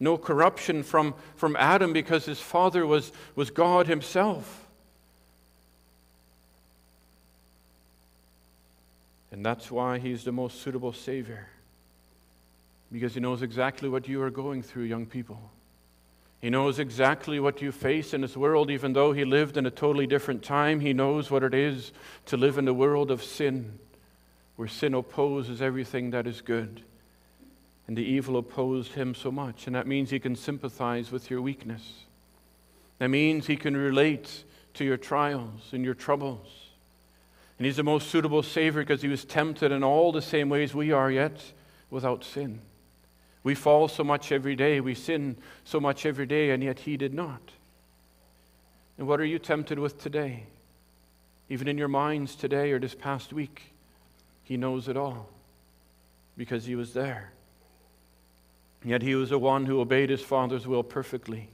No 0.00 0.18
corruption 0.18 0.82
from, 0.82 1.14
from 1.36 1.54
Adam 1.56 1.92
because 1.92 2.24
his 2.24 2.40
father 2.40 2.86
was, 2.86 3.12
was 3.36 3.50
God 3.50 3.86
himself. 3.86 4.66
And 9.30 9.44
that's 9.44 9.70
why 9.70 9.98
he's 9.98 10.24
the 10.24 10.32
most 10.32 10.60
suitable 10.60 10.92
Savior. 10.92 11.46
Because 12.90 13.14
he 13.14 13.20
knows 13.20 13.42
exactly 13.42 13.88
what 13.88 14.08
you 14.08 14.22
are 14.22 14.30
going 14.30 14.62
through, 14.62 14.84
young 14.84 15.06
people. 15.06 15.52
He 16.40 16.50
knows 16.50 16.78
exactly 16.78 17.40
what 17.40 17.62
you 17.62 17.72
face 17.72 18.12
in 18.12 18.20
this 18.20 18.36
world, 18.36 18.70
even 18.70 18.92
though 18.92 19.12
he 19.12 19.24
lived 19.24 19.56
in 19.56 19.66
a 19.66 19.70
totally 19.70 20.06
different 20.06 20.42
time. 20.42 20.80
He 20.80 20.92
knows 20.92 21.30
what 21.30 21.42
it 21.42 21.54
is 21.54 21.92
to 22.26 22.36
live 22.36 22.58
in 22.58 22.66
the 22.66 22.74
world 22.74 23.10
of 23.10 23.22
sin 23.22 23.78
where 24.56 24.68
sin 24.68 24.94
opposes 24.94 25.60
everything 25.60 26.10
that 26.10 26.26
is 26.26 26.40
good. 26.40 26.82
And 27.86 27.96
the 27.96 28.04
evil 28.04 28.36
opposed 28.36 28.92
him 28.92 29.14
so 29.14 29.30
much. 29.30 29.66
And 29.66 29.76
that 29.76 29.86
means 29.86 30.10
he 30.10 30.18
can 30.18 30.34
sympathize 30.34 31.12
with 31.12 31.30
your 31.30 31.40
weakness. 31.40 32.04
That 32.98 33.08
means 33.08 33.46
he 33.46 33.56
can 33.56 33.76
relate 33.76 34.44
to 34.74 34.84
your 34.84 34.96
trials 34.96 35.72
and 35.72 35.84
your 35.84 35.94
troubles. 35.94 36.48
And 37.58 37.66
He's 37.66 37.76
the 37.76 37.82
most 37.82 38.10
suitable 38.10 38.42
Savior 38.42 38.82
because 38.82 39.02
He 39.02 39.08
was 39.08 39.24
tempted 39.24 39.72
in 39.72 39.82
all 39.82 40.12
the 40.12 40.22
same 40.22 40.48
ways 40.48 40.74
we 40.74 40.92
are, 40.92 41.10
yet 41.10 41.52
without 41.90 42.24
sin. 42.24 42.60
We 43.46 43.54
fall 43.54 43.86
so 43.86 44.02
much 44.02 44.32
every 44.32 44.56
day, 44.56 44.80
we 44.80 44.96
sin 44.96 45.36
so 45.62 45.78
much 45.78 46.04
every 46.04 46.26
day, 46.26 46.50
and 46.50 46.64
yet 46.64 46.80
He 46.80 46.96
did 46.96 47.14
not. 47.14 47.40
And 48.98 49.06
what 49.06 49.20
are 49.20 49.24
you 49.24 49.38
tempted 49.38 49.78
with 49.78 50.02
today? 50.02 50.46
Even 51.48 51.68
in 51.68 51.78
your 51.78 51.86
minds 51.86 52.34
today 52.34 52.72
or 52.72 52.80
this 52.80 52.96
past 52.96 53.32
week, 53.32 53.72
He 54.42 54.56
knows 54.56 54.88
it 54.88 54.96
all 54.96 55.28
because 56.36 56.64
He 56.64 56.74
was 56.74 56.92
there. 56.92 57.30
Yet 58.84 59.02
He 59.02 59.14
was 59.14 59.30
the 59.30 59.38
one 59.38 59.66
who 59.66 59.80
obeyed 59.80 60.10
His 60.10 60.22
Father's 60.22 60.66
will 60.66 60.82
perfectly. 60.82 61.48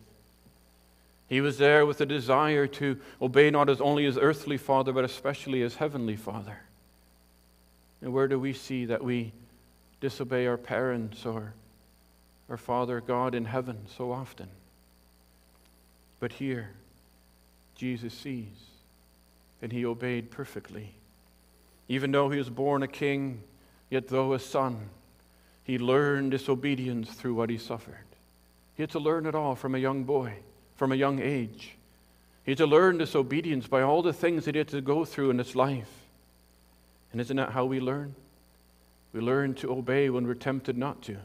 He 1.29 1.43
was 1.43 1.59
there 1.59 1.85
with 1.85 2.01
a 2.01 2.07
desire 2.07 2.67
to 2.69 2.99
obey 3.21 3.51
not 3.51 3.69
as 3.69 3.83
only 3.83 4.07
his 4.07 4.17
earthly 4.17 4.57
father, 4.57 4.95
but 4.95 5.05
especially 5.05 5.61
his 5.61 5.77
heavenly 5.77 6.17
father. 6.17 6.57
And 8.01 8.15
where 8.15 8.29
do 8.29 8.41
we 8.41 8.55
see 8.55 8.87
that 8.87 9.05
we 9.05 9.35
disobey 10.01 10.47
our 10.47 10.57
parents 10.57 11.27
or 11.27 11.53
our 12.53 12.57
Father 12.57 13.01
God 13.01 13.35
in 13.35 13.47
heaven 13.47 13.87
so 13.97 14.13
often? 14.13 14.49
But 16.21 16.35
here, 16.35 16.71
Jesus 17.75 18.15
sees, 18.15 18.47
and 19.61 19.73
he 19.73 19.85
obeyed 19.85 20.31
perfectly. 20.31 20.93
Even 21.89 22.13
though 22.13 22.31
he 22.31 22.39
was 22.39 22.49
born 22.49 22.85
a 22.85 22.89
king, 22.89 23.43
yet 23.91 24.07
though 24.07 24.35
a 24.35 24.39
son, 24.39 24.91
he 25.65 25.79
learned 25.79 26.31
disobedience 26.31 27.11
through 27.11 27.35
what 27.35 27.51
he 27.51 27.59
suffered. 27.59 27.97
He 28.77 28.85
had 28.85 28.91
to 28.91 29.01
learn 29.01 29.27
it 29.27 29.35
all 29.35 29.57
from 29.57 29.75
a 29.75 29.79
young 29.79 30.05
boy 30.05 30.35
from 30.83 30.91
a 30.91 30.97
young 30.97 31.21
age. 31.21 31.77
He 32.45 32.51
had 32.51 32.59
to 32.59 32.67
learn 32.67 32.99
disobedience 32.99 33.69
by 33.69 33.83
all 33.83 34.03
the 34.03 34.13
things 34.13 34.47
that 34.47 34.57
he 34.57 34.59
had 34.59 34.67
to 34.71 34.81
go 34.81 35.05
through 35.05 35.31
in 35.31 35.39
his 35.39 35.55
life. 35.55 35.93
And 37.13 37.21
isn't 37.21 37.37
that 37.37 37.51
how 37.51 37.67
we 37.67 37.79
learn? 37.79 38.17
We 39.13 39.21
learn 39.21 39.55
to 39.55 39.71
obey 39.71 40.11
when 40.11 40.27
we're 40.27 40.35
tempted 40.35 40.77
not 40.77 41.03
to. 41.03 41.19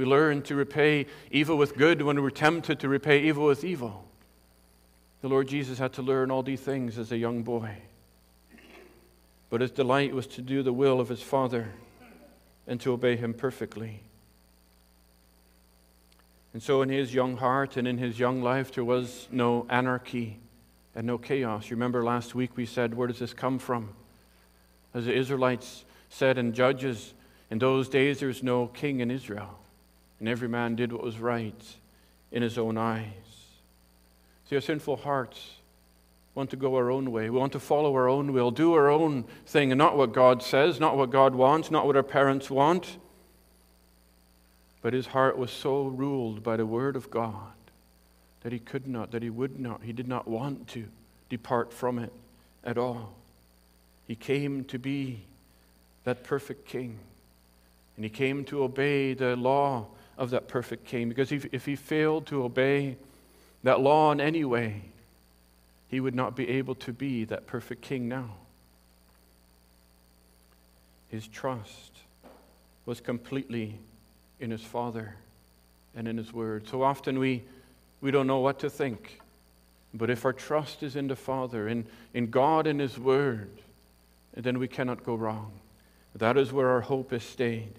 We 0.00 0.06
learn 0.06 0.40
to 0.44 0.54
repay 0.54 1.04
evil 1.30 1.58
with 1.58 1.76
good 1.76 2.00
when 2.00 2.22
we're 2.22 2.30
tempted 2.30 2.80
to 2.80 2.88
repay 2.88 3.20
evil 3.24 3.44
with 3.44 3.64
evil. 3.64 4.08
The 5.20 5.28
Lord 5.28 5.46
Jesus 5.46 5.78
had 5.78 5.92
to 5.92 6.00
learn 6.00 6.30
all 6.30 6.42
these 6.42 6.62
things 6.62 6.96
as 6.96 7.12
a 7.12 7.18
young 7.18 7.42
boy. 7.42 7.76
But 9.50 9.60
his 9.60 9.70
delight 9.70 10.14
was 10.14 10.26
to 10.28 10.40
do 10.40 10.62
the 10.62 10.72
will 10.72 11.00
of 11.00 11.10
his 11.10 11.20
Father 11.20 11.68
and 12.66 12.80
to 12.80 12.94
obey 12.94 13.16
him 13.16 13.34
perfectly. 13.34 14.00
And 16.54 16.62
so, 16.62 16.80
in 16.80 16.88
his 16.88 17.12
young 17.12 17.36
heart 17.36 17.76
and 17.76 17.86
in 17.86 17.98
his 17.98 18.18
young 18.18 18.40
life, 18.40 18.72
there 18.72 18.84
was 18.84 19.28
no 19.30 19.66
anarchy 19.68 20.38
and 20.94 21.06
no 21.06 21.18
chaos. 21.18 21.70
Remember 21.70 22.02
last 22.02 22.34
week 22.34 22.56
we 22.56 22.64
said, 22.64 22.94
Where 22.94 23.06
does 23.08 23.18
this 23.18 23.34
come 23.34 23.58
from? 23.58 23.90
As 24.94 25.04
the 25.04 25.14
Israelites 25.14 25.84
said 26.08 26.38
in 26.38 26.54
Judges, 26.54 27.12
in 27.50 27.58
those 27.58 27.86
days 27.90 28.20
there 28.20 28.28
was 28.28 28.42
no 28.42 28.68
king 28.68 29.00
in 29.00 29.10
Israel, 29.10 29.58
and 30.20 30.28
every 30.28 30.48
man 30.48 30.76
did 30.76 30.92
what 30.92 31.02
was 31.02 31.18
right 31.18 31.64
in 32.30 32.42
his 32.42 32.56
own 32.58 32.78
eyes. 32.78 33.06
See, 34.48 34.54
our 34.54 34.60
sinful 34.60 34.98
hearts 34.98 35.54
want 36.34 36.50
to 36.50 36.56
go 36.56 36.76
our 36.76 36.90
own 36.90 37.10
way. 37.10 37.28
We 37.28 37.38
want 37.38 37.52
to 37.52 37.60
follow 37.60 37.92
our 37.94 38.08
own 38.08 38.32
will, 38.32 38.50
do 38.50 38.74
our 38.74 38.88
own 38.88 39.24
thing, 39.46 39.72
and 39.72 39.78
not 39.78 39.96
what 39.96 40.12
God 40.12 40.42
says, 40.42 40.78
not 40.78 40.96
what 40.96 41.10
God 41.10 41.34
wants, 41.34 41.70
not 41.70 41.86
what 41.86 41.96
our 41.96 42.02
parents 42.02 42.50
want. 42.50 42.98
But 44.82 44.92
his 44.92 45.08
heart 45.08 45.36
was 45.36 45.50
so 45.50 45.86
ruled 45.86 46.42
by 46.42 46.56
the 46.56 46.66
word 46.66 46.96
of 46.96 47.10
God 47.10 47.52
that 48.42 48.52
he 48.52 48.58
could 48.58 48.86
not, 48.86 49.10
that 49.10 49.22
he 49.22 49.30
would 49.30 49.58
not, 49.58 49.82
he 49.82 49.92
did 49.92 50.08
not 50.08 50.26
want 50.26 50.68
to 50.68 50.86
depart 51.28 51.72
from 51.72 51.98
it 51.98 52.12
at 52.64 52.78
all. 52.78 53.14
He 54.06 54.14
came 54.14 54.64
to 54.64 54.78
be 54.78 55.20
that 56.04 56.24
perfect 56.24 56.66
king. 56.66 56.98
And 57.96 58.04
he 58.04 58.10
came 58.10 58.44
to 58.46 58.62
obey 58.62 59.14
the 59.14 59.36
law 59.36 59.86
of 60.20 60.30
that 60.30 60.46
perfect 60.46 60.84
king. 60.84 61.08
Because 61.08 61.32
if, 61.32 61.46
if 61.50 61.64
he 61.64 61.74
failed 61.74 62.26
to 62.26 62.44
obey 62.44 62.96
that 63.64 63.80
law 63.80 64.12
in 64.12 64.20
any 64.20 64.44
way, 64.44 64.82
he 65.88 65.98
would 65.98 66.14
not 66.14 66.36
be 66.36 66.48
able 66.50 66.74
to 66.76 66.92
be 66.92 67.24
that 67.24 67.46
perfect 67.46 67.80
king 67.80 68.06
now. 68.06 68.34
His 71.08 71.26
trust 71.26 71.92
was 72.84 73.00
completely 73.00 73.78
in 74.38 74.50
his 74.50 74.62
Father 74.62 75.16
and 75.96 76.06
in 76.06 76.18
his 76.18 76.32
Word. 76.32 76.68
So 76.68 76.82
often 76.82 77.18
we, 77.18 77.42
we 78.02 78.10
don't 78.10 78.26
know 78.26 78.38
what 78.40 78.60
to 78.60 78.70
think. 78.70 79.20
But 79.94 80.10
if 80.10 80.24
our 80.24 80.34
trust 80.34 80.82
is 80.82 80.96
in 80.96 81.08
the 81.08 81.16
Father, 81.16 81.66
in, 81.66 81.86
in 82.12 82.30
God 82.30 82.66
and 82.66 82.78
his 82.78 82.98
Word, 82.98 83.50
then 84.36 84.58
we 84.58 84.68
cannot 84.68 85.02
go 85.02 85.14
wrong. 85.14 85.50
That 86.14 86.36
is 86.36 86.52
where 86.52 86.68
our 86.68 86.82
hope 86.82 87.12
is 87.12 87.22
stayed. 87.22 87.72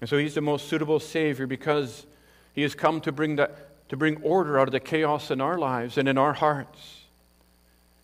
And 0.00 0.08
so 0.08 0.18
he's 0.18 0.34
the 0.34 0.40
most 0.40 0.68
suitable 0.68 1.00
Savior 1.00 1.46
because 1.46 2.06
he 2.52 2.62
has 2.62 2.74
come 2.74 3.00
to 3.02 3.12
bring, 3.12 3.36
that, 3.36 3.88
to 3.88 3.96
bring 3.96 4.22
order 4.22 4.58
out 4.58 4.68
of 4.68 4.72
the 4.72 4.80
chaos 4.80 5.30
in 5.30 5.40
our 5.40 5.58
lives 5.58 5.98
and 5.98 6.08
in 6.08 6.16
our 6.16 6.32
hearts. 6.32 7.00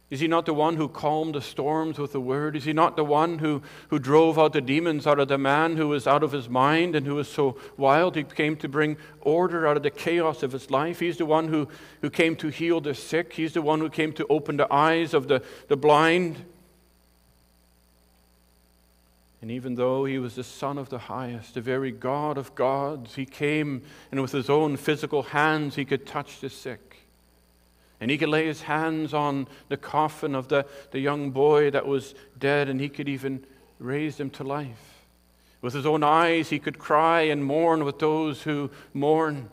Is 0.08 0.20
he 0.20 0.28
not 0.28 0.46
the 0.46 0.54
one 0.54 0.76
who 0.76 0.88
calmed 0.88 1.34
the 1.34 1.40
storms 1.40 1.98
with 1.98 2.12
the 2.12 2.20
word? 2.20 2.54
Is 2.54 2.62
he 2.62 2.72
not 2.72 2.94
the 2.94 3.04
one 3.04 3.40
who, 3.40 3.62
who 3.88 3.98
drove 3.98 4.38
out 4.38 4.52
the 4.52 4.60
demons 4.60 5.04
out 5.04 5.18
of 5.18 5.26
the 5.26 5.38
man 5.38 5.76
who 5.76 5.88
was 5.88 6.06
out 6.06 6.22
of 6.22 6.30
his 6.30 6.48
mind 6.48 6.94
and 6.94 7.04
who 7.04 7.16
was 7.16 7.28
so 7.28 7.58
wild? 7.76 8.14
He 8.14 8.22
came 8.22 8.54
to 8.58 8.68
bring 8.68 8.98
order 9.22 9.66
out 9.66 9.76
of 9.76 9.82
the 9.82 9.90
chaos 9.90 10.44
of 10.44 10.52
his 10.52 10.70
life. 10.70 11.00
He's 11.00 11.16
the 11.16 11.26
one 11.26 11.48
who, 11.48 11.66
who 12.02 12.10
came 12.10 12.36
to 12.36 12.48
heal 12.48 12.80
the 12.80 12.94
sick. 12.94 13.32
He's 13.32 13.54
the 13.54 13.62
one 13.62 13.80
who 13.80 13.90
came 13.90 14.12
to 14.12 14.26
open 14.28 14.58
the 14.58 14.72
eyes 14.72 15.12
of 15.12 15.26
the, 15.26 15.42
the 15.66 15.76
blind. 15.76 16.44
And 19.46 19.52
even 19.52 19.76
though 19.76 20.06
he 20.06 20.18
was 20.18 20.34
the 20.34 20.42
Son 20.42 20.76
of 20.76 20.88
the 20.88 20.98
highest, 20.98 21.54
the 21.54 21.60
very 21.60 21.92
God 21.92 22.36
of 22.36 22.56
gods, 22.56 23.14
he 23.14 23.24
came 23.24 23.82
and 24.10 24.20
with 24.20 24.32
his 24.32 24.50
own 24.50 24.76
physical 24.76 25.22
hands 25.22 25.76
he 25.76 25.84
could 25.84 26.04
touch 26.04 26.40
the 26.40 26.50
sick. 26.50 26.96
And 28.00 28.10
he 28.10 28.18
could 28.18 28.28
lay 28.28 28.46
his 28.46 28.62
hands 28.62 29.14
on 29.14 29.46
the 29.68 29.76
coffin 29.76 30.34
of 30.34 30.48
the, 30.48 30.66
the 30.90 30.98
young 30.98 31.30
boy 31.30 31.70
that 31.70 31.86
was 31.86 32.16
dead, 32.36 32.68
and 32.68 32.80
he 32.80 32.88
could 32.88 33.08
even 33.08 33.46
raise 33.78 34.18
him 34.18 34.30
to 34.30 34.42
life. 34.42 35.04
With 35.62 35.74
his 35.74 35.86
own 35.86 36.02
eyes, 36.02 36.48
he 36.48 36.58
could 36.58 36.80
cry 36.80 37.20
and 37.20 37.44
mourn 37.44 37.84
with 37.84 38.00
those 38.00 38.42
who 38.42 38.72
mourned. 38.92 39.48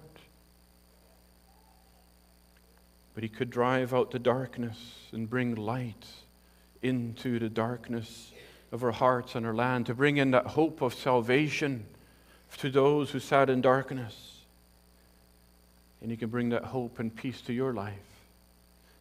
But 3.14 3.22
he 3.22 3.30
could 3.30 3.52
drive 3.52 3.94
out 3.94 4.10
the 4.10 4.18
darkness 4.18 4.80
and 5.12 5.30
bring 5.30 5.54
light 5.54 6.08
into 6.82 7.38
the 7.38 7.50
darkness 7.50 8.33
of 8.74 8.84
our 8.84 8.92
hearts 8.92 9.36
and 9.36 9.46
our 9.46 9.54
land, 9.54 9.86
to 9.86 9.94
bring 9.94 10.18
in 10.18 10.32
that 10.32 10.48
hope 10.48 10.82
of 10.82 10.94
salvation 10.94 11.86
to 12.58 12.70
those 12.70 13.12
who 13.12 13.20
sat 13.20 13.50
in 13.50 13.62
darkness. 13.62 14.40
And 16.02 16.12
he 16.12 16.18
can 16.18 16.30
bring 16.30 16.50
that 16.50 16.66
hope 16.66 17.00
and 17.00 17.16
peace 17.16 17.40
to 17.42 17.54
your 17.54 17.72
life. 17.72 17.94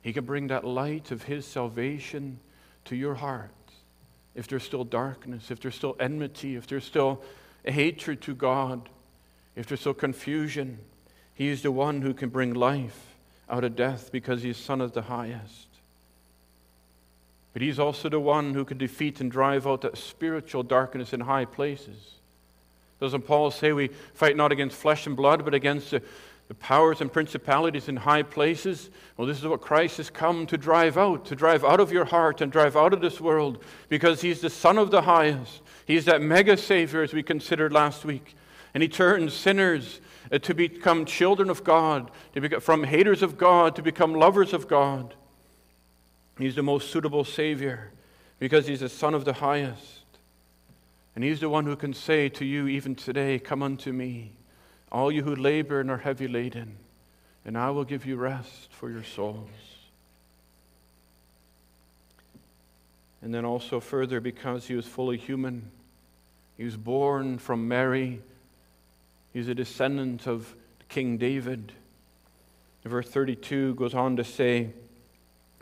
He 0.03 0.13
can 0.13 0.25
bring 0.25 0.49
that 0.49 0.65
light 0.65 1.11
of 1.11 1.23
His 1.23 1.47
salvation 1.47 2.39
to 2.87 2.97
your 2.97 3.15
heart. 3.15 3.51
If 4.35 4.49
there's 4.49 4.65
still 4.65 4.85
darkness, 4.85 5.51
if 5.51 5.61
there's 5.61 5.75
still 5.75 5.97
enmity, 6.01 6.57
if 6.57 6.67
there's 6.67 6.85
still 6.85 7.23
hatred 7.65 8.21
to 8.23 8.35
God, 8.35 8.89
if 9.55 9.67
there's 9.67 9.81
still 9.81 9.95
confusion, 9.95 10.79
He 11.35 11.49
is 11.49 11.63
the 11.63 11.71
one 11.71 12.03
who 12.03 12.15
can 12.15 12.29
bring 12.29 12.53
life 12.53 13.15
out 13.49 13.65
of 13.65 13.77
death 13.77 14.11
because 14.11 14.43
He's 14.43 14.57
Son 14.57 14.81
of 14.81 14.93
the 14.93 15.03
highest. 15.03 15.69
But 17.53 17.63
He's 17.63 17.79
also 17.79 18.09
the 18.09 18.21
one 18.21 18.55
who 18.55 18.65
can 18.65 18.79
defeat 18.79 19.21
and 19.21 19.31
drive 19.31 19.67
out 19.67 19.83
that 19.83 19.99
spiritual 19.99 20.63
darkness 20.63 21.13
in 21.13 21.21
high 21.21 21.45
places. 21.45 22.15
Doesn't 23.01 23.23
Paul 23.23 23.51
say 23.51 23.73
we 23.73 23.89
fight 24.15 24.37
not 24.37 24.53
against 24.53 24.77
flesh 24.77 25.07
and 25.07 25.17
blood, 25.17 25.45
but 25.45 25.55
against 25.55 25.91
the 25.91 26.03
the 26.53 26.55
powers 26.57 27.01
and 27.01 27.11
principalities 27.11 27.89
in 27.89 27.97
high 27.97 28.23
places. 28.23 28.91
Well, 29.17 29.27
this 29.27 29.39
is 29.39 29.47
what 29.47 29.63
Christ 29.63 29.97
has 29.97 30.11
come 30.11 30.47
to 30.49 30.59
drive 30.59 30.99
out, 30.99 31.25
to 31.25 31.35
drive 31.35 31.65
out 31.65 31.81
of 31.81 31.91
your 31.91 32.05
heart 32.05 32.43
and 32.43 32.53
drive 32.53 32.77
out 32.77 32.93
of 32.93 33.01
this 33.01 33.23
world, 33.23 33.65
because 33.89 34.21
He's 34.21 34.43
the 34.43 34.51
Son 34.51 34.77
of 34.77 34.91
the 34.91 35.01
highest. 35.01 35.63
He's 35.87 36.05
that 36.05 36.21
mega 36.21 36.59
Savior, 36.59 37.03
as 37.03 37.15
we 37.15 37.23
considered 37.23 37.73
last 37.73 38.05
week. 38.05 38.35
And 38.75 38.83
He 38.83 38.89
turns 38.91 39.33
sinners 39.33 40.01
uh, 40.31 40.41
to 40.41 40.53
become 40.53 41.07
children 41.07 41.49
of 41.49 41.65
God, 41.65 42.11
to 42.35 42.43
become, 42.43 42.61
from 42.61 42.85
haters 42.85 43.23
of 43.23 43.39
God 43.39 43.75
to 43.77 43.83
become 43.83 44.15
lovers 44.15 44.53
of 44.53 44.69
God. 44.69 45.15
He's 46.43 46.57
the 46.57 46.63
most 46.63 46.91
suitable 46.91 47.25
Savior 47.25 47.93
because 48.41 48.67
He's 48.67 48.81
the 48.81 48.89
Son 48.89 49.15
of 49.15 49.25
the 49.25 49.35
highest. 49.35 50.01
And 51.15 51.23
He's 51.23 51.39
the 51.39 51.49
one 51.49 51.67
who 51.67 51.77
can 51.77 51.95
say 51.95 52.29
to 52.31 52.45
you, 52.45 52.67
even 52.67 52.97
today, 52.97 53.39
Come 53.39 53.63
unto 53.63 53.93
me 53.93 54.33
all 54.91 55.13
you 55.13 55.23
who 55.23 55.37
labor 55.37 55.81
and 55.81 55.89
are 55.89 55.99
heavy 55.99 56.27
laden, 56.27 56.77
and 57.45 57.57
I 57.57 57.71
will 57.71 57.85
give 57.85 58.05
you 58.05 58.17
rest 58.17 58.73
for 58.73 58.91
your 58.91 59.05
souls. 59.05 59.49
And 63.23 63.33
then 63.33 63.45
also, 63.45 63.79
further, 63.79 64.21
because 64.21 64.67
he 64.67 64.75
was 64.75 64.85
fully 64.85 65.17
human, 65.17 65.71
he 66.59 66.65
was 66.65 66.77
born 66.77 67.39
from 67.39 67.69
Mary, 67.69 68.21
he's 69.33 69.47
a 69.47 69.55
descendant 69.55 70.27
of 70.27 70.55
King 70.89 71.19
David. 71.19 71.73
Verse 72.85 73.09
32 73.09 73.77
goes 73.77 73.95
on 73.95 74.17
to 74.17 74.25
say, 74.25 74.71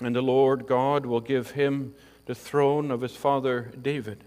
and 0.00 0.14
the 0.14 0.22
Lord 0.22 0.66
God 0.66 1.06
will 1.06 1.20
give 1.20 1.52
him 1.52 1.94
the 2.26 2.34
throne 2.34 2.90
of 2.90 3.00
his 3.00 3.14
father 3.14 3.70
David. 3.80 4.24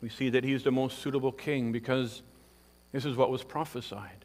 We 0.00 0.08
see 0.08 0.30
that 0.30 0.44
he's 0.44 0.62
the 0.62 0.70
most 0.70 0.98
suitable 1.00 1.32
king 1.32 1.72
because 1.72 2.22
this 2.92 3.04
is 3.04 3.16
what 3.16 3.30
was 3.30 3.42
prophesied. 3.42 4.24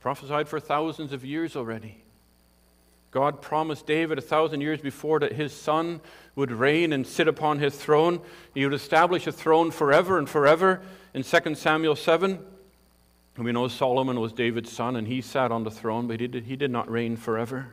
Prophesied 0.00 0.48
for 0.48 0.60
thousands 0.60 1.12
of 1.12 1.24
years 1.24 1.56
already. 1.56 2.04
God 3.10 3.40
promised 3.40 3.86
David 3.86 4.18
a 4.18 4.20
thousand 4.20 4.60
years 4.60 4.80
before 4.80 5.20
that 5.20 5.32
his 5.32 5.52
son 5.52 6.00
would 6.34 6.50
reign 6.50 6.92
and 6.92 7.06
sit 7.06 7.28
upon 7.28 7.60
his 7.60 7.76
throne. 7.76 8.20
He 8.54 8.64
would 8.64 8.74
establish 8.74 9.26
a 9.26 9.32
throne 9.32 9.70
forever 9.70 10.18
and 10.18 10.28
forever. 10.28 10.82
In 11.14 11.22
2 11.22 11.54
Samuel 11.54 11.94
7, 11.94 12.44
we 13.38 13.52
know 13.52 13.66
Solomon 13.68 14.20
was 14.20 14.32
David's 14.32 14.70
son 14.70 14.96
and 14.96 15.08
he 15.08 15.20
sat 15.20 15.50
on 15.50 15.64
the 15.64 15.70
throne, 15.70 16.06
but 16.06 16.20
he 16.20 16.28
did, 16.28 16.44
he 16.44 16.56
did 16.56 16.70
not 16.70 16.90
reign 16.90 17.16
forever. 17.16 17.66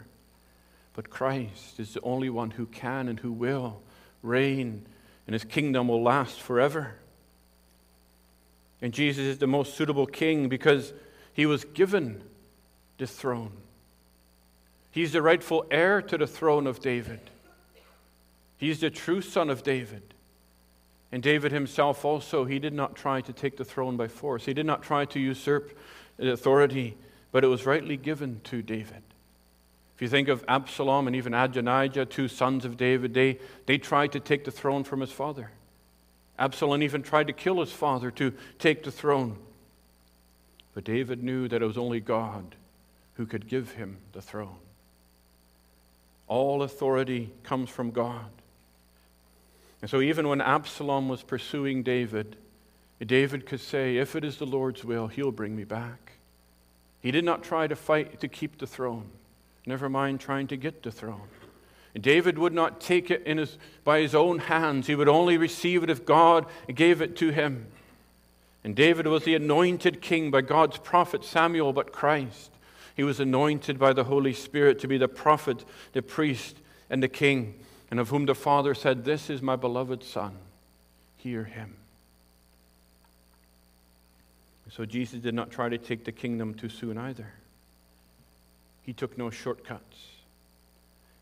But 0.94 1.10
Christ 1.10 1.80
is 1.80 1.94
the 1.94 2.02
only 2.02 2.30
one 2.30 2.52
who 2.52 2.66
can 2.66 3.08
and 3.08 3.20
who 3.20 3.32
will 3.32 3.82
reign, 4.24 4.86
and 5.28 5.34
his 5.34 5.44
kingdom 5.44 5.88
will 5.88 6.02
last 6.02 6.42
forever. 6.42 6.96
And 8.82 8.94
Jesus 8.94 9.26
is 9.26 9.38
the 9.38 9.48
most 9.48 9.76
suitable 9.76 10.08
king 10.08 10.50
because 10.50 10.94
he 11.34 11.46
was 11.46 11.64
given 11.64 12.24
the 12.98 13.08
throne. 13.08 13.52
He's 14.92 15.14
the 15.14 15.22
rightful 15.22 15.66
heir 15.72 16.02
to 16.02 16.18
the 16.18 16.28
throne 16.28 16.68
of 16.68 16.80
David. 16.80 17.20
He's 18.58 18.80
the 18.80 18.90
true 18.90 19.22
son 19.22 19.50
of 19.50 19.64
David. 19.64 20.11
And 21.12 21.22
David 21.22 21.52
himself 21.52 22.06
also, 22.06 22.46
he 22.46 22.60
did 22.60 22.74
not 22.74 22.96
try 22.96 23.22
to 23.22 23.34
take 23.34 23.58
the 23.58 23.66
throne 23.66 23.98
by 23.98 24.08
force. 24.08 24.46
He 24.46 24.54
did 24.54 24.66
not 24.66 24.82
try 24.82 25.06
to 25.06 25.20
usurp 25.20 25.78
authority, 26.18 26.96
but 27.32 27.44
it 27.44 27.48
was 27.48 27.66
rightly 27.66 27.98
given 27.98 28.40
to 28.46 28.62
David. 28.62 29.04
If 29.96 30.02
you 30.02 30.08
think 30.08 30.30
of 30.30 30.44
Absalom 30.48 31.08
and 31.08 31.16
even 31.16 31.34
Adonijah, 31.34 32.06
two 32.06 32.28
sons 32.28 32.66
of 32.66 32.78
David, 32.78 33.14
they, 33.14 33.40
they 33.66 33.78
tried 33.78 34.14
to 34.14 34.20
take 34.20 34.46
the 34.46 34.52
throne 34.52 34.84
from 34.84 35.02
his 35.02 35.12
father. 35.12 35.52
Absalom 36.40 36.82
even 36.82 37.04
tried 37.04 37.28
to 37.28 37.34
kill 37.34 37.60
his 37.60 37.72
father 37.72 38.10
to 38.12 38.34
take 38.58 38.84
the 38.84 38.92
throne. 38.92 39.38
But 40.74 40.86
David 40.86 41.22
knew 41.22 41.48
that 41.50 41.62
it 41.62 41.66
was 41.66 41.78
only 41.78 42.00
God 42.00 42.56
who 43.16 43.26
could 43.26 43.48
give 43.48 43.74
him 43.74 43.98
the 44.14 44.22
throne. 44.22 44.56
All 46.28 46.64
authority 46.64 47.32
comes 47.44 47.70
from 47.70 47.92
God. 47.92 48.30
And 49.82 49.90
so, 49.90 50.02
even 50.02 50.28
when 50.28 50.42
Absalom 50.42 51.10
was 51.10 51.24
pursuing 51.24 51.82
David, 51.82 52.36
David 53.04 53.46
could 53.46 53.62
say, 53.62 53.98
If 53.98 54.16
it 54.16 54.24
is 54.24 54.38
the 54.38 54.46
Lord's 54.46 54.84
will, 54.84 55.08
he'll 55.08 55.32
bring 55.32 55.56
me 55.56 55.64
back. 55.64 56.14
He 57.02 57.10
did 57.10 57.26
not 57.26 57.44
try 57.44 57.66
to 57.68 57.76
fight 57.76 58.20
to 58.20 58.28
keep 58.28 58.60
the 58.60 58.68
throne, 58.68 59.10
never 59.66 59.90
mind 59.90 60.20
trying 60.20 60.48
to 60.48 60.58
get 60.58 60.84
the 60.84 60.92
throne. 60.92 61.28
David 62.00 62.38
would 62.38 62.54
not 62.54 62.80
take 62.80 63.12
it 63.12 63.24
in 63.24 63.38
his, 63.38 63.58
by 63.84 64.00
his 64.00 64.16
own 64.16 64.40
hands. 64.40 64.88
He 64.88 64.96
would 64.96 65.10
only 65.10 65.38
receive 65.38 65.84
it 65.84 65.90
if 65.90 66.06
God 66.06 66.46
gave 66.74 67.02
it 67.02 67.18
to 67.18 67.32
him. 67.32 67.68
And 68.64 68.76
David 68.76 69.08
was 69.08 69.26
the 69.26 69.36
anointed 69.36 70.02
king 70.02 70.32
by 70.32 70.42
God's 70.42 70.78
prophet 70.78 71.26
Samuel, 71.26 71.74
but 71.74 71.92
Christ. 71.92 72.52
He 72.96 73.04
was 73.04 73.20
anointed 73.20 73.80
by 73.80 73.94
the 73.94 74.06
Holy 74.06 74.34
Spirit 74.34 74.80
to 74.80 74.88
be 74.88 74.98
the 74.98 75.08
prophet, 75.08 75.66
the 75.94 76.02
priest, 76.02 76.58
and 76.90 77.02
the 77.02 77.08
king, 77.08 77.56
and 77.92 78.00
of 78.00 78.10
whom 78.10 78.26
the 78.26 78.34
Father 78.34 78.74
said, 78.74 79.04
This 79.04 79.30
is 79.30 79.42
my 79.42 79.58
beloved 79.58 80.02
Son. 80.02 80.38
Hear 81.18 81.44
him. 81.44 81.76
So 84.72 84.86
Jesus 84.86 85.20
did 85.20 85.36
not 85.36 85.52
try 85.52 85.68
to 85.68 85.78
take 85.78 86.06
the 86.06 86.14
kingdom 86.14 86.54
too 86.54 86.70
soon 86.70 86.98
either. 86.98 87.34
He 88.84 88.94
took 88.94 89.18
no 89.18 89.30
shortcuts. 89.30 90.08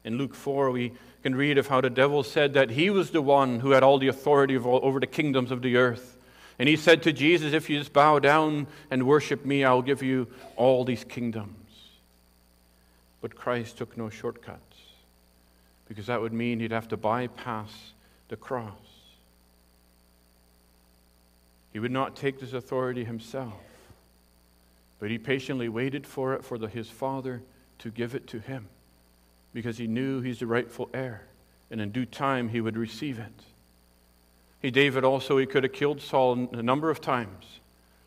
In 0.04 0.20
Luke 0.20 0.36
4, 0.36 0.70
we 0.70 0.94
can 1.24 1.34
read 1.34 1.58
of 1.58 1.68
how 1.68 1.82
the 1.82 1.90
devil 1.90 2.22
said 2.22 2.54
that 2.54 2.70
he 2.70 2.92
was 2.92 3.10
the 3.10 3.22
one 3.24 3.60
who 3.60 3.72
had 3.72 3.82
all 3.82 3.98
the 3.98 4.08
authority 4.08 4.56
over 4.56 5.00
the 5.00 5.08
kingdoms 5.08 5.50
of 5.50 5.64
the 5.64 5.76
earth. 5.76 6.18
And 6.60 6.70
he 6.70 6.76
said 6.76 7.02
to 7.04 7.12
Jesus, 7.12 7.54
If 7.54 7.70
you 7.70 7.80
just 7.80 7.92
bow 7.92 8.20
down 8.20 8.68
and 8.92 9.08
worship 9.08 9.44
me, 9.44 9.64
I'll 9.64 9.82
give 9.82 10.04
you 10.04 10.28
all 10.56 10.86
these 10.86 11.04
kingdoms. 11.04 11.56
But 13.22 13.36
Christ 13.36 13.80
took 13.80 13.98
no 13.98 14.10
shortcuts 14.10 14.69
because 15.90 16.06
that 16.06 16.22
would 16.22 16.32
mean 16.32 16.62
he'd 16.62 16.72
have 16.72 16.88
to 16.88 16.96
bypass 16.96 17.72
the 18.30 18.38
cross. 18.38 18.72
He 21.74 21.80
would 21.80 21.92
not 21.92 22.16
take 22.16 22.40
this 22.40 22.54
authority 22.54 23.04
himself, 23.04 23.60
but 25.00 25.10
he 25.10 25.18
patiently 25.18 25.68
waited 25.68 26.08
for 26.08 26.34
it 26.34 26.46
for 26.46 26.58
the, 26.58 26.68
his 26.68 26.90
Father 26.90 27.42
to 27.80 27.90
give 27.90 28.16
it 28.16 28.28
to 28.28 28.40
him 28.40 28.68
because 29.54 29.78
he 29.78 29.88
knew 29.88 30.22
he's 30.22 30.40
the 30.40 30.48
rightful 30.48 30.90
heir, 30.94 31.24
and 31.72 31.82
in 31.82 31.92
due 31.92 32.06
time 32.06 32.50
he 32.50 32.62
would 32.62 32.78
receive 32.78 33.18
it. 33.20 33.44
He, 34.62 34.72
David 34.72 35.04
also, 35.04 35.38
he 35.38 35.46
could 35.46 35.64
have 35.64 35.74
killed 35.74 36.02
Saul 36.02 36.50
a 36.52 36.62
number 36.62 36.90
of 36.90 37.02
times 37.02 37.46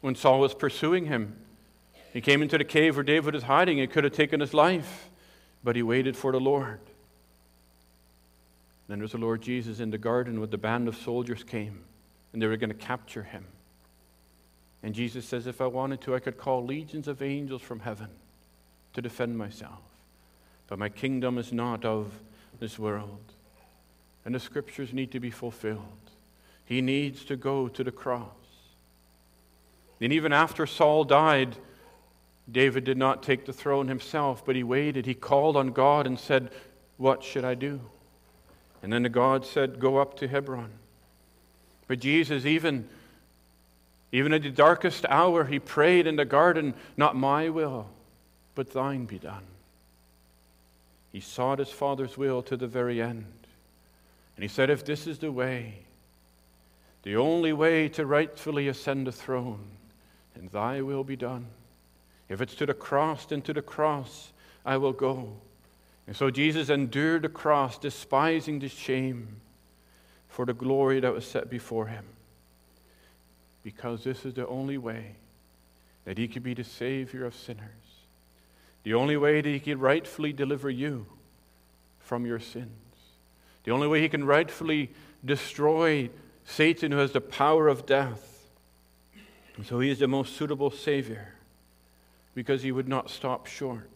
when 0.00 0.14
Saul 0.14 0.38
was 0.38 0.54
pursuing 0.54 1.06
him. 1.06 1.36
He 2.12 2.20
came 2.20 2.42
into 2.42 2.58
the 2.58 2.64
cave 2.64 2.96
where 2.96 3.02
David 3.02 3.34
was 3.34 3.44
hiding. 3.44 3.78
He 3.78 3.86
could 3.86 4.04
have 4.04 4.12
taken 4.12 4.38
his 4.38 4.52
life, 4.52 5.08
but 5.64 5.76
he 5.76 5.82
waited 5.82 6.16
for 6.16 6.30
the 6.30 6.40
Lord. 6.40 6.78
And 8.92 9.00
there's 9.00 9.12
the 9.12 9.18
Lord 9.18 9.40
Jesus 9.40 9.80
in 9.80 9.90
the 9.90 9.96
garden 9.96 10.38
with 10.38 10.50
the 10.50 10.58
band 10.58 10.86
of 10.86 10.94
soldiers 10.94 11.42
came, 11.42 11.82
and 12.32 12.42
they 12.42 12.46
were 12.46 12.58
going 12.58 12.68
to 12.68 12.76
capture 12.76 13.22
him. 13.22 13.46
And 14.82 14.94
Jesus 14.94 15.24
says, 15.24 15.46
If 15.46 15.62
I 15.62 15.66
wanted 15.66 16.02
to, 16.02 16.14
I 16.14 16.18
could 16.18 16.36
call 16.36 16.62
legions 16.62 17.08
of 17.08 17.22
angels 17.22 17.62
from 17.62 17.80
heaven 17.80 18.10
to 18.92 19.00
defend 19.00 19.38
myself. 19.38 19.80
But 20.66 20.78
my 20.78 20.90
kingdom 20.90 21.38
is 21.38 21.54
not 21.54 21.86
of 21.86 22.12
this 22.60 22.78
world. 22.78 23.32
And 24.26 24.34
the 24.34 24.40
scriptures 24.40 24.92
need 24.92 25.10
to 25.12 25.20
be 25.20 25.30
fulfilled. 25.30 26.10
He 26.66 26.82
needs 26.82 27.24
to 27.24 27.36
go 27.36 27.68
to 27.68 27.82
the 27.82 27.90
cross. 27.90 28.28
And 30.02 30.12
even 30.12 30.34
after 30.34 30.66
Saul 30.66 31.04
died, 31.04 31.56
David 32.50 32.84
did 32.84 32.98
not 32.98 33.22
take 33.22 33.46
the 33.46 33.54
throne 33.54 33.88
himself, 33.88 34.44
but 34.44 34.54
he 34.54 34.62
waited. 34.62 35.06
He 35.06 35.14
called 35.14 35.56
on 35.56 35.68
God 35.68 36.06
and 36.06 36.20
said, 36.20 36.50
What 36.98 37.24
should 37.24 37.46
I 37.46 37.54
do? 37.54 37.80
And 38.82 38.92
then 38.92 39.04
the 39.04 39.08
God 39.08 39.46
said, 39.46 39.78
Go 39.78 39.98
up 39.98 40.16
to 40.18 40.28
Hebron. 40.28 40.70
But 41.86 42.00
Jesus, 42.00 42.44
even, 42.44 42.88
even 44.10 44.32
at 44.32 44.42
the 44.42 44.50
darkest 44.50 45.06
hour, 45.08 45.44
he 45.44 45.58
prayed 45.58 46.06
in 46.06 46.16
the 46.16 46.24
garden, 46.24 46.74
Not 46.96 47.16
my 47.16 47.48
will, 47.48 47.88
but 48.54 48.72
thine 48.72 49.04
be 49.04 49.18
done. 49.18 49.44
He 51.12 51.20
sought 51.20 51.58
his 51.58 51.70
Father's 51.70 52.16
will 52.16 52.42
to 52.42 52.56
the 52.56 52.66
very 52.66 53.00
end. 53.00 53.26
And 54.36 54.42
he 54.42 54.48
said, 54.48 54.70
If 54.70 54.84
this 54.84 55.06
is 55.06 55.18
the 55.18 55.30
way, 55.30 55.74
the 57.02 57.16
only 57.16 57.52
way 57.52 57.88
to 57.90 58.06
rightfully 58.06 58.68
ascend 58.68 59.06
the 59.06 59.12
throne, 59.12 59.64
then 60.34 60.48
thy 60.52 60.80
will 60.80 61.04
be 61.04 61.16
done. 61.16 61.46
If 62.28 62.40
it's 62.40 62.54
to 62.56 62.66
the 62.66 62.74
cross, 62.74 63.26
then 63.26 63.42
to 63.42 63.52
the 63.52 63.62
cross 63.62 64.32
I 64.64 64.78
will 64.78 64.92
go. 64.92 65.34
And 66.06 66.16
so 66.16 66.30
Jesus 66.30 66.68
endured 66.68 67.22
the 67.22 67.28
cross, 67.28 67.78
despising 67.78 68.58
the 68.58 68.68
shame 68.68 69.40
for 70.28 70.44
the 70.44 70.54
glory 70.54 71.00
that 71.00 71.12
was 71.12 71.24
set 71.24 71.48
before 71.48 71.86
him. 71.86 72.04
Because 73.62 74.02
this 74.02 74.24
is 74.24 74.34
the 74.34 74.46
only 74.46 74.78
way 74.78 75.16
that 76.04 76.18
he 76.18 76.26
could 76.26 76.42
be 76.42 76.54
the 76.54 76.64
Savior 76.64 77.24
of 77.24 77.34
sinners. 77.34 77.82
The 78.84 78.94
only 78.94 79.16
way 79.16 79.40
that 79.40 79.48
He 79.48 79.60
could 79.60 79.78
rightfully 79.78 80.32
deliver 80.32 80.70
you 80.70 81.06
from 82.00 82.26
your 82.26 82.40
sins. 82.40 82.68
The 83.64 83.70
only 83.70 83.86
way 83.86 84.00
He 84.00 84.08
can 84.08 84.24
rightfully 84.24 84.90
destroy 85.24 86.10
Satan, 86.44 86.90
who 86.90 86.98
has 86.98 87.12
the 87.12 87.20
power 87.20 87.68
of 87.68 87.86
death. 87.86 88.48
And 89.56 89.66
so 89.66 89.78
He 89.80 89.90
is 89.90 90.00
the 90.00 90.08
most 90.08 90.36
suitable 90.36 90.70
Savior 90.70 91.34
because 92.34 92.62
He 92.62 92.72
would 92.72 92.88
not 92.88 93.10
stop 93.10 93.46
short 93.46 93.88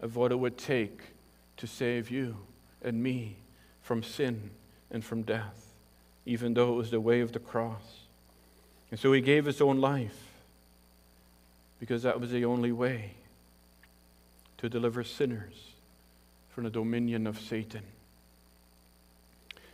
of 0.00 0.16
what 0.16 0.30
it 0.30 0.38
would 0.38 0.58
take 0.58 1.00
to 1.58 1.66
save 1.66 2.10
you 2.10 2.36
and 2.82 3.02
me 3.02 3.36
from 3.82 4.02
sin 4.02 4.50
and 4.90 5.04
from 5.04 5.22
death, 5.22 5.74
even 6.24 6.54
though 6.54 6.72
it 6.72 6.76
was 6.76 6.90
the 6.90 7.00
way 7.00 7.20
of 7.20 7.32
the 7.32 7.38
cross. 7.38 8.06
And 8.90 8.98
so 8.98 9.12
He 9.12 9.20
gave 9.20 9.44
His 9.44 9.60
own 9.60 9.80
life 9.80 10.18
because 11.78 12.02
that 12.02 12.20
was 12.20 12.30
the 12.30 12.44
only 12.44 12.72
way 12.72 13.12
to 14.58 14.68
deliver 14.68 15.04
sinners 15.04 15.54
from 16.48 16.64
the 16.64 16.70
dominion 16.70 17.26
of 17.26 17.38
Satan. 17.38 17.82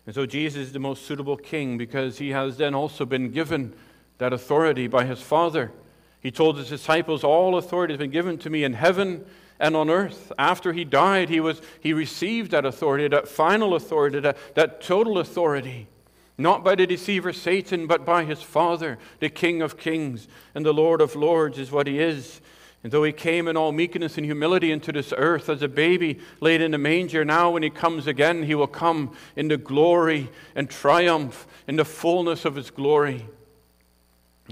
And 0.07 0.15
so 0.15 0.27
Jesus 0.27 0.67
is 0.67 0.73
the 0.73 0.79
most 0.79 1.07
suitable 1.07 1.37
king 1.37 1.79
because 1.79 2.19
he 2.19 2.31
has 2.31 2.59
then 2.59 2.75
also 2.75 3.07
been 3.07 3.31
given 3.31 3.73
that 4.19 4.33
authority 4.33 4.87
by 4.87 5.07
his 5.07 5.23
Father. 5.23 5.73
He 6.21 6.31
told 6.31 6.59
his 6.59 6.69
disciples, 6.69 7.25
All 7.25 7.57
authority 7.57 7.95
has 7.95 7.99
been 7.99 8.11
given 8.11 8.37
to 8.39 8.51
me 8.51 8.65
in 8.65 8.75
heaven 8.75 9.25
and 9.59 9.77
on 9.77 9.91
earth. 9.91 10.33
After 10.39 10.73
he 10.73 10.85
died, 10.85 11.29
he, 11.29 11.41
was, 11.41 11.61
he 11.81 11.93
received 11.93 12.51
that 12.51 12.65
authority, 12.65 13.09
that 13.09 13.29
final 13.29 13.75
authority, 13.75 14.21
that, 14.21 14.37
that 14.55 14.81
total 14.81 15.19
authority. 15.19 15.89
Not 16.37 16.65
by 16.65 16.75
the 16.75 16.87
deceiver 16.87 17.33
Satan, 17.33 17.87
but 17.87 18.05
by 18.05 18.25
his 18.25 18.43
Father, 18.43 18.99
the 19.21 19.29
King 19.29 19.63
of 19.63 19.79
kings 19.79 20.27
and 20.55 20.67
the 20.67 20.75
Lord 20.75 21.01
of 21.01 21.15
lords, 21.15 21.59
is 21.59 21.71
what 21.71 21.87
he 21.87 22.01
is. 22.01 22.41
And 22.83 22.93
though 22.93 23.05
he 23.05 23.13
came 23.13 23.49
in 23.49 23.57
all 23.57 23.73
meekness 23.73 24.19
and 24.19 24.27
humility 24.27 24.71
into 24.71 24.93
this 24.93 25.15
earth 25.17 25.49
as 25.49 25.63
a 25.63 25.69
baby 25.69 26.19
laid 26.41 26.61
in 26.61 26.75
a 26.75 26.79
manger, 26.79 27.25
now 27.25 27.51
when 27.51 27.63
he 27.63 27.71
comes 27.71 28.07
again, 28.07 28.43
he 28.43 28.55
will 28.55 28.67
come 28.67 29.17
in 29.37 29.49
the 29.49 29.57
glory 29.57 30.29
and 30.55 30.69
triumph, 30.69 31.47
in 31.67 31.77
the 31.77 31.85
fullness 31.85 32.45
of 32.45 32.57
his 32.57 32.71
glory. 32.71 33.27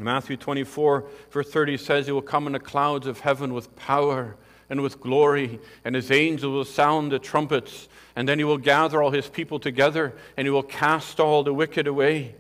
Matthew 0.01 0.39
24, 0.39 1.05
verse 1.31 1.51
30 1.51 1.77
says, 1.77 2.07
He 2.07 2.13
will 2.13 2.23
come 2.23 2.47
in 2.47 2.55
the 2.55 2.61
clouds 2.61 3.07
of 3.07 3.21
heaven 3.21 3.53
with 3.53 3.77
power 3.77 4.37
and 4.73 4.81
with 4.81 5.03
glory, 5.03 5.61
and 5.85 5.95
his 5.95 6.11
angels 6.11 6.51
will 6.51 6.65
sound 6.65 7.13
the 7.13 7.19
trumpets, 7.19 7.89
and 8.17 8.27
then 8.27 8.39
he 8.39 8.45
will 8.45 8.57
gather 8.57 9.03
all 9.03 9.11
his 9.11 9.29
people 9.29 9.59
together, 9.59 10.15
and 10.35 10.47
he 10.47 10.51
will 10.51 10.63
cast 10.63 11.21
all 11.21 11.43
the 11.43 11.53
wicked 11.53 11.87
away. 11.87 12.35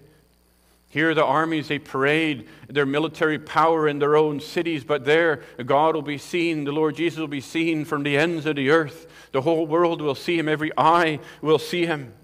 Here, 0.88 1.12
the 1.12 1.27
armies, 1.27 1.68
they 1.68 1.79
parade 1.79 2.49
their 2.71 2.87
military 2.87 3.38
power 3.38 3.87
in 3.87 3.99
their 3.99 4.16
own 4.16 4.40
cities, 4.40 4.83
but 4.83 5.05
there, 5.05 5.42
God 5.66 5.95
will 5.95 6.01
be 6.01 6.16
seen, 6.16 6.64
the 6.64 6.73
Lord 6.73 6.97
Jesus 6.97 7.18
will 7.18 7.29
be 7.29 7.42
seen 7.42 7.85
from 7.85 8.03
the 8.03 8.16
ends 8.16 8.47
of 8.47 8.57
the 8.57 8.71
earth. 8.71 9.07
The 9.33 9.42
whole 9.42 9.66
world 9.66 10.01
will 10.01 10.14
see 10.14 10.38
him, 10.38 10.49
every 10.49 10.73
eye 10.75 11.21
will 11.42 11.59
see 11.59 11.85
him. 11.85 12.14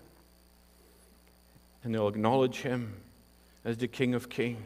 And 1.85 1.94
they'll 1.94 2.09
acknowledge 2.09 2.62
him 2.62 2.94
as 3.62 3.77
the 3.77 3.88
King 3.88 4.14
of 4.14 4.31
Kings. 4.31 4.57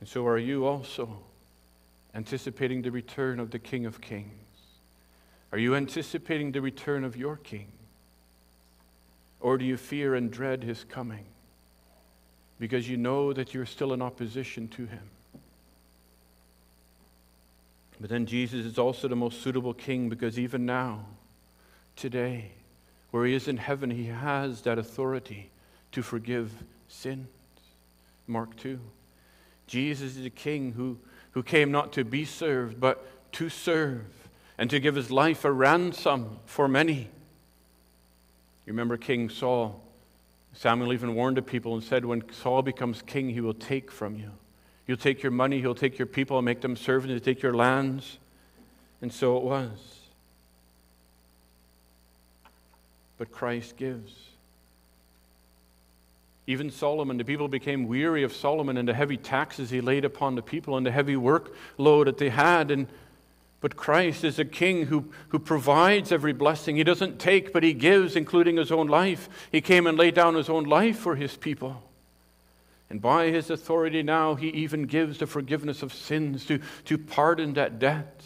And 0.00 0.08
so 0.08 0.26
are 0.26 0.38
you 0.38 0.66
also 0.66 1.20
anticipating 2.14 2.82
the 2.82 2.90
return 2.90 3.40
of 3.40 3.50
the 3.50 3.58
King 3.58 3.86
of 3.86 4.00
Kings? 4.00 4.30
Are 5.52 5.58
you 5.58 5.74
anticipating 5.74 6.52
the 6.52 6.60
return 6.60 7.04
of 7.04 7.16
your 7.16 7.36
King? 7.36 7.68
Or 9.40 9.58
do 9.58 9.64
you 9.64 9.76
fear 9.76 10.14
and 10.14 10.30
dread 10.30 10.64
his 10.64 10.84
coming? 10.84 11.26
because 12.58 12.88
you 12.88 12.96
know 12.96 13.32
that 13.32 13.52
you're 13.52 13.66
still 13.66 13.92
in 13.92 14.02
opposition 14.02 14.68
to 14.68 14.86
him. 14.86 15.02
But 18.00 18.10
then 18.10 18.26
Jesus 18.26 18.64
is 18.66 18.78
also 18.78 19.08
the 19.08 19.16
most 19.16 19.42
suitable 19.42 19.74
king 19.74 20.08
because 20.08 20.38
even 20.38 20.66
now, 20.66 21.06
today, 21.96 22.52
where 23.10 23.24
he 23.24 23.34
is 23.34 23.48
in 23.48 23.56
heaven, 23.56 23.90
he 23.90 24.06
has 24.06 24.62
that 24.62 24.78
authority 24.78 25.50
to 25.92 26.02
forgive 26.02 26.52
sins. 26.88 27.28
Mark 28.26 28.56
2. 28.56 28.80
Jesus 29.66 30.16
is 30.16 30.26
a 30.26 30.30
king 30.30 30.72
who, 30.72 30.98
who 31.34 31.42
came 31.42 31.70
not 31.70 31.92
to 31.92 32.04
be 32.04 32.24
served, 32.24 32.80
but 32.80 33.06
to 33.32 33.48
serve 33.48 34.06
and 34.56 34.70
to 34.70 34.80
give 34.80 34.94
his 34.94 35.10
life 35.10 35.44
a 35.44 35.52
ransom 35.52 36.38
for 36.46 36.68
many. 36.68 37.08
You 38.66 38.72
remember 38.72 38.96
King 38.96 39.28
Saul? 39.28 39.82
Samuel 40.52 40.92
even 40.92 41.16
warned 41.16 41.36
the 41.36 41.42
people 41.42 41.74
and 41.74 41.82
said, 41.82 42.04
When 42.04 42.22
Saul 42.32 42.62
becomes 42.62 43.02
king, 43.02 43.28
he 43.30 43.40
will 43.40 43.54
take 43.54 43.90
from 43.90 44.16
you. 44.16 44.30
He'll 44.86 44.96
take 44.96 45.22
your 45.22 45.32
money, 45.32 45.60
he'll 45.60 45.74
take 45.74 45.98
your 45.98 46.06
people 46.06 46.38
and 46.38 46.44
make 46.44 46.60
them 46.60 46.76
servants, 46.76 47.10
he'll 47.10 47.34
take 47.34 47.42
your 47.42 47.54
lands. 47.54 48.18
And 49.02 49.12
so 49.12 49.36
it 49.36 49.42
was. 49.42 49.98
But 53.18 53.32
Christ 53.32 53.76
gives. 53.76 54.12
Even 56.46 56.70
Solomon, 56.70 57.16
the 57.16 57.24
people 57.24 57.48
became 57.48 57.88
weary 57.88 58.22
of 58.22 58.32
Solomon 58.32 58.76
and 58.76 58.86
the 58.86 58.94
heavy 58.94 59.16
taxes 59.16 59.70
he 59.70 59.80
laid 59.80 60.04
upon 60.04 60.34
the 60.34 60.42
people 60.42 60.76
and 60.76 60.84
the 60.84 60.90
heavy 60.90 61.14
workload 61.14 62.04
that 62.04 62.18
they 62.18 62.28
had. 62.28 62.70
And 62.70 62.86
but 63.64 63.76
Christ 63.76 64.24
is 64.24 64.38
a 64.38 64.44
king 64.44 64.84
who, 64.84 65.10
who 65.28 65.38
provides 65.38 66.12
every 66.12 66.34
blessing. 66.34 66.76
He 66.76 66.84
doesn't 66.84 67.18
take, 67.18 67.50
but 67.50 67.62
he 67.62 67.72
gives, 67.72 68.14
including 68.14 68.58
his 68.58 68.70
own 68.70 68.88
life. 68.88 69.26
He 69.50 69.62
came 69.62 69.86
and 69.86 69.96
laid 69.96 70.12
down 70.12 70.34
his 70.34 70.50
own 70.50 70.64
life 70.64 70.98
for 70.98 71.16
his 71.16 71.34
people. 71.34 71.82
And 72.90 73.00
by 73.00 73.30
his 73.30 73.48
authority 73.48 74.02
now, 74.02 74.34
he 74.34 74.48
even 74.48 74.82
gives 74.82 75.16
the 75.16 75.26
forgiveness 75.26 75.82
of 75.82 75.94
sins 75.94 76.44
to, 76.44 76.60
to 76.84 76.98
pardon 76.98 77.54
that 77.54 77.78
debt. 77.78 78.22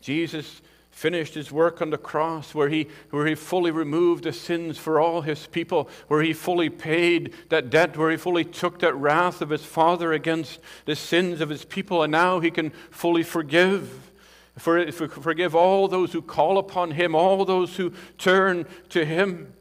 Jesus 0.00 0.62
finished 0.92 1.34
his 1.34 1.50
work 1.50 1.82
on 1.82 1.90
the 1.90 1.98
cross, 1.98 2.54
where 2.54 2.68
he, 2.68 2.86
where 3.10 3.26
he 3.26 3.34
fully 3.34 3.70
removed 3.70 4.24
the 4.24 4.32
sins 4.32 4.78
for 4.78 5.00
all 5.00 5.22
his 5.22 5.46
people, 5.48 5.88
where 6.06 6.22
he 6.22 6.32
fully 6.32 6.68
paid 6.68 7.34
that 7.48 7.70
debt, 7.70 7.96
where 7.96 8.10
he 8.10 8.16
fully 8.16 8.44
took 8.44 8.78
that 8.78 8.94
wrath 8.94 9.40
of 9.40 9.50
his 9.50 9.64
Father 9.64 10.12
against 10.12 10.60
the 10.84 10.94
sins 10.94 11.40
of 11.40 11.48
his 11.48 11.64
people, 11.64 12.02
and 12.02 12.12
now 12.12 12.38
he 12.38 12.50
can 12.50 12.70
fully 12.90 13.22
forgive. 13.22 14.10
For, 14.58 14.92
for, 14.92 15.08
forgive 15.08 15.56
all 15.56 15.88
those 15.88 16.12
who 16.12 16.20
call 16.20 16.58
upon 16.58 16.90
him, 16.90 17.14
all 17.14 17.44
those 17.46 17.76
who 17.76 17.94
turn 18.18 18.66
to 18.90 19.04
him. 19.04 19.54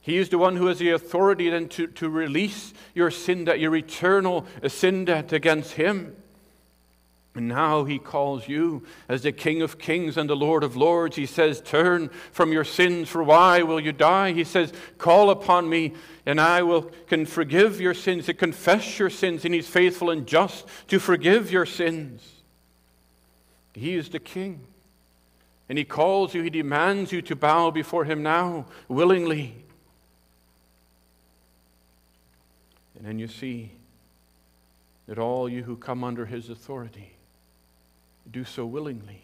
He 0.00 0.18
is 0.18 0.28
the 0.28 0.38
one 0.38 0.54
who 0.54 0.66
has 0.66 0.78
the 0.78 0.90
authority 0.90 1.50
then 1.50 1.68
to, 1.70 1.88
to 1.88 2.08
release 2.08 2.72
your 2.94 3.10
sin 3.10 3.46
debt, 3.46 3.58
your 3.58 3.74
eternal 3.74 4.46
sin 4.68 5.04
debt 5.04 5.32
against 5.32 5.72
him. 5.72 6.14
And 7.36 7.48
now 7.48 7.84
he 7.84 7.98
calls 7.98 8.48
you 8.48 8.82
as 9.10 9.22
the 9.22 9.30
King 9.30 9.60
of 9.60 9.78
Kings 9.78 10.16
and 10.16 10.28
the 10.28 10.34
Lord 10.34 10.64
of 10.64 10.74
Lords. 10.74 11.16
He 11.16 11.26
says, 11.26 11.60
Turn 11.60 12.08
from 12.32 12.50
your 12.50 12.64
sins, 12.64 13.10
for 13.10 13.22
why 13.22 13.62
will 13.62 13.78
you 13.78 13.92
die? 13.92 14.32
He 14.32 14.42
says, 14.42 14.72
Call 14.96 15.28
upon 15.28 15.68
me, 15.68 15.92
and 16.24 16.40
I 16.40 16.62
will 16.62 16.90
can 17.08 17.26
forgive 17.26 17.78
your 17.78 17.92
sins, 17.92 18.24
to 18.26 18.34
confess 18.34 18.98
your 18.98 19.10
sins, 19.10 19.44
and 19.44 19.52
he's 19.52 19.68
faithful 19.68 20.08
and 20.08 20.26
just 20.26 20.66
to 20.88 20.98
forgive 20.98 21.52
your 21.52 21.66
sins. 21.66 22.26
He 23.74 23.96
is 23.96 24.08
the 24.08 24.18
King. 24.18 24.66
And 25.68 25.76
he 25.76 25.84
calls 25.84 26.32
you, 26.32 26.42
he 26.42 26.48
demands 26.48 27.12
you 27.12 27.20
to 27.22 27.36
bow 27.36 27.70
before 27.70 28.04
him 28.04 28.22
now, 28.22 28.64
willingly. 28.88 29.56
And 32.96 33.04
then 33.04 33.18
you 33.18 33.28
see 33.28 33.72
that 35.06 35.18
all 35.18 35.50
you 35.50 35.64
who 35.64 35.76
come 35.76 36.02
under 36.02 36.24
his 36.24 36.48
authority 36.48 37.15
do 38.30 38.44
so 38.44 38.66
willingly. 38.66 39.22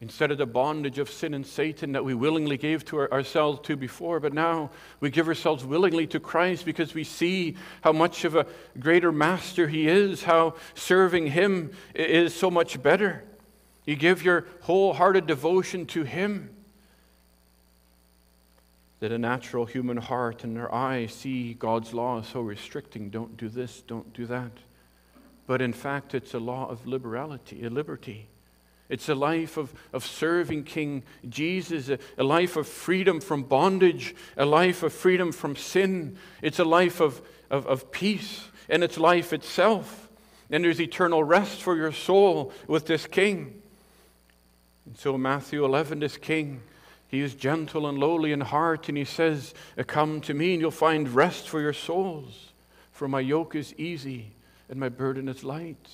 Instead 0.00 0.30
of 0.30 0.38
the 0.38 0.46
bondage 0.46 1.00
of 1.00 1.10
sin 1.10 1.34
and 1.34 1.44
Satan 1.44 1.92
that 1.92 2.04
we 2.04 2.14
willingly 2.14 2.56
gave 2.56 2.84
to 2.84 2.98
our, 2.98 3.12
ourselves 3.12 3.58
to 3.64 3.76
before, 3.76 4.20
but 4.20 4.32
now 4.32 4.70
we 5.00 5.10
give 5.10 5.26
ourselves 5.26 5.64
willingly 5.64 6.06
to 6.08 6.20
Christ 6.20 6.64
because 6.64 6.94
we 6.94 7.02
see 7.02 7.56
how 7.80 7.92
much 7.92 8.24
of 8.24 8.36
a 8.36 8.46
greater 8.78 9.10
master 9.10 9.66
He 9.66 9.88
is, 9.88 10.22
how 10.22 10.54
serving 10.74 11.26
Him 11.28 11.72
is 11.94 12.32
so 12.32 12.48
much 12.48 12.80
better. 12.80 13.24
You 13.86 13.96
give 13.96 14.22
your 14.22 14.46
wholehearted 14.60 15.26
devotion 15.26 15.84
to 15.86 16.04
Him. 16.04 16.50
That 19.00 19.10
a 19.10 19.18
natural 19.18 19.66
human 19.66 19.96
heart 19.96 20.44
and 20.44 20.56
their 20.56 20.72
eye 20.72 21.06
see 21.06 21.54
God's 21.54 21.92
law 21.92 22.22
so 22.22 22.40
restricting. 22.40 23.10
Don't 23.10 23.36
do 23.36 23.48
this, 23.48 23.82
don't 23.82 24.12
do 24.12 24.26
that 24.26 24.52
but 25.48 25.62
in 25.62 25.72
fact, 25.72 26.14
it's 26.14 26.34
a 26.34 26.38
law 26.38 26.68
of 26.68 26.86
liberality, 26.86 27.64
a 27.64 27.70
liberty. 27.70 28.28
It's 28.90 29.08
a 29.08 29.14
life 29.14 29.56
of, 29.56 29.72
of 29.94 30.04
serving 30.04 30.64
King 30.64 31.04
Jesus, 31.26 31.88
a, 31.88 31.98
a 32.18 32.22
life 32.22 32.56
of 32.56 32.68
freedom 32.68 33.18
from 33.18 33.44
bondage, 33.44 34.14
a 34.36 34.44
life 34.44 34.82
of 34.82 34.92
freedom 34.92 35.32
from 35.32 35.56
sin. 35.56 36.18
It's 36.42 36.58
a 36.58 36.66
life 36.66 37.00
of, 37.00 37.22
of, 37.50 37.66
of 37.66 37.90
peace, 37.90 38.44
and 38.68 38.84
it's 38.84 38.98
life 38.98 39.32
itself. 39.32 40.10
And 40.50 40.62
there's 40.62 40.82
eternal 40.82 41.24
rest 41.24 41.62
for 41.62 41.74
your 41.76 41.92
soul 41.92 42.52
with 42.66 42.84
this 42.84 43.06
King. 43.06 43.62
And 44.84 44.98
so, 44.98 45.16
Matthew 45.16 45.64
11, 45.64 46.00
this 46.00 46.18
King, 46.18 46.60
he 47.08 47.20
is 47.20 47.34
gentle 47.34 47.86
and 47.86 47.96
lowly 47.96 48.32
in 48.32 48.42
heart, 48.42 48.90
and 48.90 48.98
he 48.98 49.06
says, 49.06 49.54
Come 49.86 50.20
to 50.22 50.34
me, 50.34 50.52
and 50.52 50.60
you'll 50.60 50.70
find 50.70 51.08
rest 51.08 51.48
for 51.48 51.62
your 51.62 51.72
souls, 51.72 52.52
for 52.92 53.08
my 53.08 53.20
yoke 53.20 53.54
is 53.54 53.72
easy 53.78 54.32
and 54.68 54.78
my 54.78 54.88
burden 54.88 55.28
is 55.28 55.44
light. 55.44 55.88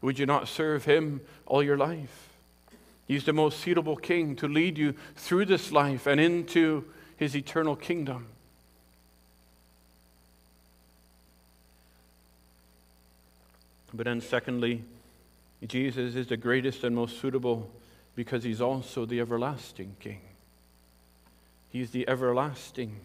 Would 0.00 0.18
you 0.18 0.26
not 0.26 0.48
serve 0.48 0.84
him 0.84 1.20
all 1.46 1.62
your 1.62 1.76
life? 1.76 2.28
He's 3.06 3.24
the 3.24 3.32
most 3.32 3.60
suitable 3.60 3.96
king 3.96 4.36
to 4.36 4.46
lead 4.46 4.78
you 4.78 4.94
through 5.16 5.46
this 5.46 5.72
life 5.72 6.06
and 6.06 6.20
into 6.20 6.84
his 7.16 7.34
eternal 7.34 7.74
kingdom. 7.74 8.26
But 13.92 14.04
then, 14.04 14.20
secondly, 14.20 14.84
Jesus 15.66 16.14
is 16.14 16.26
the 16.26 16.36
greatest 16.36 16.84
and 16.84 16.94
most 16.94 17.20
suitable 17.20 17.70
because 18.14 18.44
he's 18.44 18.60
also 18.60 19.06
the 19.06 19.20
everlasting 19.20 19.96
king. 20.00 20.20
He's 21.70 21.90
the 21.90 22.08
everlasting, 22.08 23.00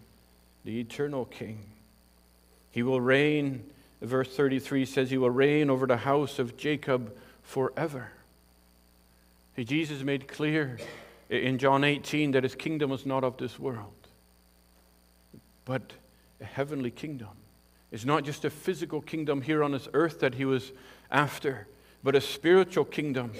the 0.64 0.80
eternal 0.80 1.24
king. 1.24 1.64
He 2.70 2.82
will 2.82 3.00
reign 3.00 3.64
verse 4.06 4.34
33 4.34 4.86
says, 4.86 5.10
He 5.10 5.18
will 5.18 5.30
reign 5.30 5.70
over 5.70 5.86
the 5.86 5.98
house 5.98 6.38
of 6.38 6.56
Jacob 6.56 7.14
forever. 7.42 8.10
See, 9.56 9.64
Jesus 9.64 10.02
made 10.02 10.28
clear 10.28 10.78
in 11.30 11.58
John 11.58 11.84
18 11.84 12.32
that 12.32 12.42
his 12.42 12.54
kingdom 12.54 12.90
was 12.90 13.06
not 13.06 13.24
of 13.24 13.36
this 13.36 13.58
world, 13.58 13.92
but 15.64 15.92
a 16.40 16.44
heavenly 16.44 16.90
kingdom. 16.90 17.28
It's 17.92 18.04
not 18.04 18.24
just 18.24 18.44
a 18.44 18.50
physical 18.50 19.00
kingdom 19.00 19.40
here 19.40 19.62
on 19.62 19.72
this 19.72 19.88
earth 19.94 20.20
that 20.20 20.34
he 20.34 20.44
was 20.44 20.72
after, 21.10 21.68
but 22.02 22.16
a 22.16 22.20
spiritual 22.20 22.84
kingdom. 22.84 23.32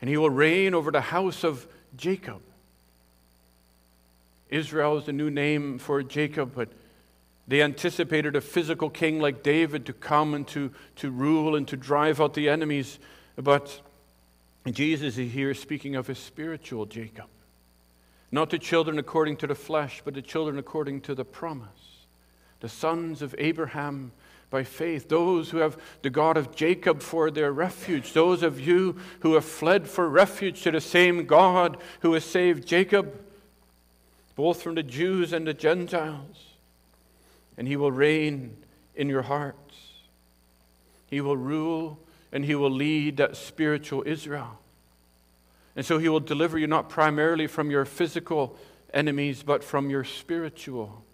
And 0.00 0.10
he 0.10 0.16
will 0.16 0.30
reign 0.30 0.74
over 0.74 0.90
the 0.90 1.00
house 1.00 1.44
of 1.44 1.68
Jacob. 1.96 2.42
Israel 4.50 4.98
is 4.98 5.06
the 5.06 5.12
new 5.12 5.30
name 5.30 5.78
for 5.78 6.02
Jacob, 6.02 6.52
but 6.54 6.68
They 7.52 7.60
anticipated 7.60 8.34
a 8.34 8.40
physical 8.40 8.88
king 8.88 9.20
like 9.20 9.42
David 9.42 9.84
to 9.84 9.92
come 9.92 10.32
and 10.32 10.48
to, 10.48 10.72
to 10.96 11.10
rule 11.10 11.54
and 11.54 11.68
to 11.68 11.76
drive 11.76 12.18
out 12.18 12.32
the 12.32 12.48
enemies. 12.48 12.98
But 13.36 13.82
Jesus 14.70 15.18
is 15.18 15.32
here 15.32 15.52
speaking 15.52 15.94
of 15.94 16.06
his 16.06 16.18
spiritual 16.18 16.86
Jacob. 16.86 17.26
Not 18.30 18.48
the 18.48 18.58
children 18.58 18.98
according 18.98 19.36
to 19.36 19.46
the 19.46 19.54
flesh, 19.54 20.00
but 20.02 20.14
the 20.14 20.22
children 20.22 20.58
according 20.58 21.02
to 21.02 21.14
the 21.14 21.26
promise. 21.26 22.06
The 22.60 22.70
sons 22.70 23.20
of 23.20 23.34
Abraham 23.36 24.12
by 24.48 24.64
faith, 24.64 25.10
those 25.10 25.50
who 25.50 25.58
have 25.58 25.76
the 26.00 26.08
God 26.08 26.38
of 26.38 26.56
Jacob 26.56 27.02
for 27.02 27.30
their 27.30 27.52
refuge, 27.52 28.14
those 28.14 28.42
of 28.42 28.60
you 28.60 28.96
who 29.20 29.34
have 29.34 29.44
fled 29.44 29.86
for 29.86 30.08
refuge 30.08 30.62
to 30.62 30.70
the 30.70 30.80
same 30.80 31.26
God 31.26 31.76
who 32.00 32.14
has 32.14 32.24
saved 32.24 32.66
Jacob, 32.66 33.14
both 34.36 34.62
from 34.62 34.74
the 34.74 34.82
Jews 34.82 35.34
and 35.34 35.46
the 35.46 35.52
Gentiles. 35.52 36.51
And 37.56 37.68
he 37.68 37.76
will 37.76 37.92
reign 37.92 38.56
in 38.94 39.08
your 39.08 39.22
hearts. 39.22 39.76
He 41.06 41.20
will 41.20 41.36
rule 41.36 41.98
and 42.32 42.44
he 42.44 42.54
will 42.54 42.70
lead 42.70 43.18
that 43.18 43.36
spiritual 43.36 44.02
Israel. 44.06 44.58
And 45.76 45.84
so 45.84 45.98
he 45.98 46.08
will 46.08 46.20
deliver 46.20 46.58
you 46.58 46.66
not 46.66 46.88
primarily 46.88 47.46
from 47.46 47.70
your 47.70 47.84
physical 47.84 48.56
enemies, 48.92 49.42
but 49.42 49.62
from 49.62 49.90
your 49.90 50.04
spiritual 50.04 51.04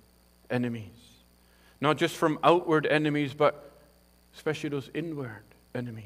enemies. 0.51 0.91
Not 1.81 1.97
just 1.97 2.17
from 2.17 2.39
outward 2.43 2.87
enemies, 2.87 3.35
but 3.35 3.73
especially 4.35 4.71
those 4.71 4.91
inward 4.95 5.43
enemies. 5.75 6.05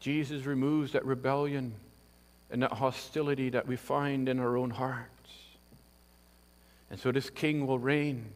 Jesus 0.00 0.44
removes 0.44 0.92
that 0.92 1.04
rebellion 1.04 1.74
and 2.50 2.62
that 2.62 2.72
hostility 2.72 3.50
that 3.50 3.66
we 3.66 3.76
find 3.76 4.28
in 4.28 4.38
our 4.38 4.56
own 4.56 4.70
hearts. 4.70 5.10
And 6.90 6.98
so 6.98 7.12
this 7.12 7.30
king 7.30 7.66
will 7.66 7.78
reign, 7.78 8.26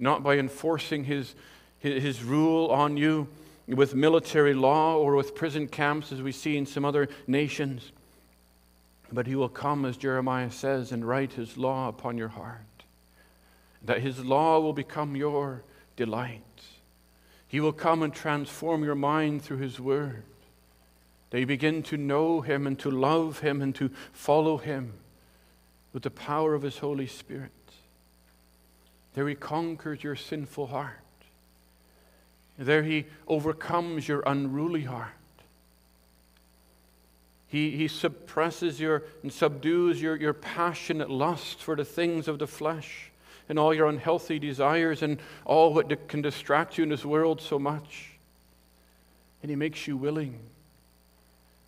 not 0.00 0.22
by 0.22 0.38
enforcing 0.38 1.04
his, 1.04 1.34
his, 1.78 2.24
rule 2.24 2.68
on 2.68 2.96
you 2.96 3.28
with 3.68 3.94
military 3.94 4.54
law 4.54 4.96
or 4.96 5.14
with 5.14 5.34
prison 5.34 5.68
camps, 5.68 6.10
as 6.10 6.20
we 6.22 6.32
see 6.32 6.56
in 6.56 6.66
some 6.66 6.84
other 6.84 7.08
nations, 7.26 7.92
but 9.12 9.26
he 9.26 9.36
will 9.36 9.48
come, 9.48 9.84
as 9.84 9.96
Jeremiah 9.96 10.50
says, 10.50 10.90
and 10.90 11.06
write 11.06 11.34
his 11.34 11.56
law 11.56 11.88
upon 11.88 12.18
your 12.18 12.28
heart 12.28 12.64
that 13.82 14.00
His 14.00 14.24
law 14.24 14.60
will 14.60 14.72
become 14.72 15.16
your 15.16 15.62
delight. 15.96 16.42
He 17.46 17.60
will 17.60 17.72
come 17.72 18.02
and 18.02 18.14
transform 18.14 18.84
your 18.84 18.94
mind 18.94 19.42
through 19.42 19.58
His 19.58 19.80
word. 19.80 20.24
You 21.32 21.46
begin 21.46 21.82
to 21.84 21.96
know 21.96 22.40
Him 22.40 22.66
and 22.66 22.78
to 22.80 22.90
love 22.90 23.40
Him 23.40 23.62
and 23.62 23.74
to 23.76 23.90
follow 24.12 24.58
Him 24.58 24.94
with 25.92 26.02
the 26.02 26.10
power 26.10 26.54
of 26.54 26.62
His 26.62 26.78
Holy 26.78 27.06
Spirit. 27.06 27.52
There 29.14 29.28
He 29.28 29.34
conquers 29.34 30.02
your 30.02 30.16
sinful 30.16 30.68
heart. 30.68 30.96
There 32.58 32.82
He 32.82 33.06
overcomes 33.26 34.06
your 34.08 34.22
unruly 34.26 34.84
heart. 34.84 35.12
He, 37.48 37.72
he 37.72 37.88
suppresses 37.88 38.78
your 38.78 39.02
and 39.22 39.32
subdues 39.32 40.00
your, 40.00 40.14
your 40.14 40.32
passionate 40.32 41.10
lust 41.10 41.60
for 41.60 41.74
the 41.74 41.84
things 41.84 42.28
of 42.28 42.38
the 42.38 42.46
flesh 42.46 43.10
and 43.48 43.58
all 43.58 43.74
your 43.74 43.88
unhealthy 43.88 44.38
desires 44.38 45.02
and 45.02 45.18
all 45.44 45.74
what 45.74 46.08
can 46.08 46.22
distract 46.22 46.78
you 46.78 46.84
in 46.84 46.90
this 46.90 47.04
world 47.04 47.40
so 47.40 47.58
much. 47.58 48.12
And 49.42 49.50
He 49.50 49.56
makes 49.56 49.88
you 49.88 49.96
willing. 49.96 50.38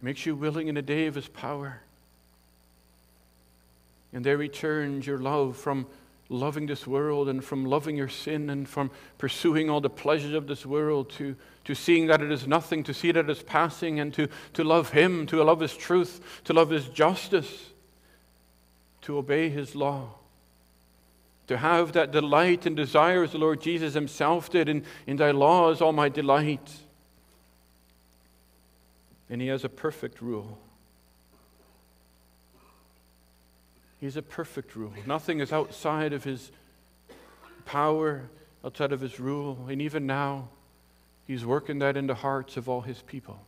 He 0.01 0.05
makes 0.05 0.25
you 0.25 0.37
willing 0.37 0.69
in 0.69 0.77
the 0.77 0.83
day 0.83 1.07
of 1.07 1.17
His 1.17 1.27
power. 1.27 1.81
And 4.13 4.25
there 4.25 4.41
he 4.41 4.49
turns 4.49 5.07
your 5.07 5.19
love 5.19 5.57
from 5.57 5.87
loving 6.33 6.67
this 6.67 6.87
world 6.87 7.29
and 7.29 7.45
from 7.45 7.65
loving 7.65 7.97
your 7.97 8.09
sin 8.09 8.51
and 8.51 8.69
from 8.69 8.91
pursuing 9.19 9.71
all 9.71 9.81
the 9.81 9.91
pleasures 9.91 10.35
of 10.35 10.47
this 10.47 10.67
world 10.67 11.11
to, 11.11 11.37
to 11.65 11.75
seeing 11.75 12.07
that 12.07 12.23
it 12.23 12.33
is 12.33 12.47
nothing, 12.47 12.83
to 12.85 12.95
see 12.95 13.13
that 13.13 13.27
it 13.27 13.31
is 13.31 13.43
passing, 13.43 14.01
and 14.01 14.13
to, 14.15 14.29
to 14.55 14.65
love 14.65 14.91
Him, 14.91 15.27
to 15.27 15.43
love 15.45 15.61
His 15.61 15.77
truth, 15.77 16.21
to 16.45 16.53
love 16.53 16.71
His 16.71 16.89
justice, 16.89 17.71
to 19.03 19.19
obey 19.19 19.49
His 19.49 19.75
law 19.75 20.15
to 21.53 21.59
have 21.59 21.93
that 21.93 22.11
delight 22.13 22.65
and 22.65 22.75
desire 22.75 23.25
as 23.25 23.33
the 23.33 23.39
Lord 23.39 23.61
Jesus 23.61 23.95
himself 23.95 24.49
did. 24.49 24.69
In, 24.69 24.85
in 25.07 25.17
thy 25.19 25.33
law 25.33 25.71
is 25.71 25.83
all 25.83 25.93
my 25.93 26.09
delight. 26.09 26.73
And 29.29 29.41
he 29.41 29.49
has 29.49 29.65
a 29.65 29.69
perfect 29.69 30.23
rule. 30.23 30.59
He 34.03 34.07
has 34.07 34.17
a 34.17 34.23
perfect 34.23 34.75
rule. 34.75 34.93
Nothing 35.07 35.39
is 35.39 35.53
outside 35.53 36.13
of 36.13 36.25
his 36.25 36.51
power, 37.65 38.23
outside 38.65 38.91
of 38.91 39.01
his 39.01 39.21
rule. 39.21 39.67
And 39.71 39.81
even 39.81 40.09
now, 40.09 40.49
he's 41.25 41.47
working 41.47 41.79
that 41.79 41.97
in 41.97 42.09
the 42.09 42.17
hearts 42.17 42.57
of 42.57 42.69
all 42.69 42.81
his 42.81 43.01
people. 43.03 43.39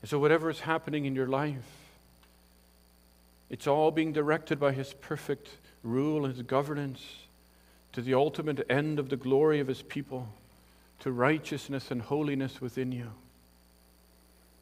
And 0.00 0.08
so, 0.08 0.18
whatever 0.18 0.48
is 0.48 0.60
happening 0.60 1.04
in 1.04 1.14
your 1.14 1.26
life, 1.26 1.66
it's 3.50 3.66
all 3.66 3.90
being 3.90 4.14
directed 4.14 4.58
by 4.58 4.72
his 4.72 4.94
perfect 4.94 5.50
rule, 5.82 6.24
his 6.24 6.40
governance, 6.40 7.04
to 7.92 8.00
the 8.00 8.14
ultimate 8.14 8.64
end 8.70 8.98
of 8.98 9.10
the 9.10 9.18
glory 9.18 9.60
of 9.60 9.68
his 9.68 9.82
people, 9.82 10.30
to 11.00 11.12
righteousness 11.12 11.90
and 11.90 12.00
holiness 12.00 12.58
within 12.58 12.90
you. 12.90 13.10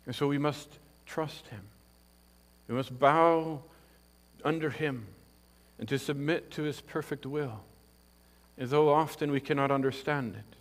And 0.04 0.16
so 0.16 0.26
we 0.26 0.38
must 0.38 0.68
trust 1.06 1.46
him. 1.46 1.62
We 2.66 2.74
must 2.74 2.98
bow 2.98 3.62
under 4.44 4.70
him 4.70 5.06
and 5.78 5.88
to 5.88 5.98
submit 5.98 6.50
to 6.52 6.62
his 6.62 6.80
perfect 6.80 7.26
will, 7.26 7.60
and 8.58 8.68
though 8.68 8.92
often 8.92 9.30
we 9.30 9.40
cannot 9.40 9.70
understand 9.70 10.34
it, 10.36 10.56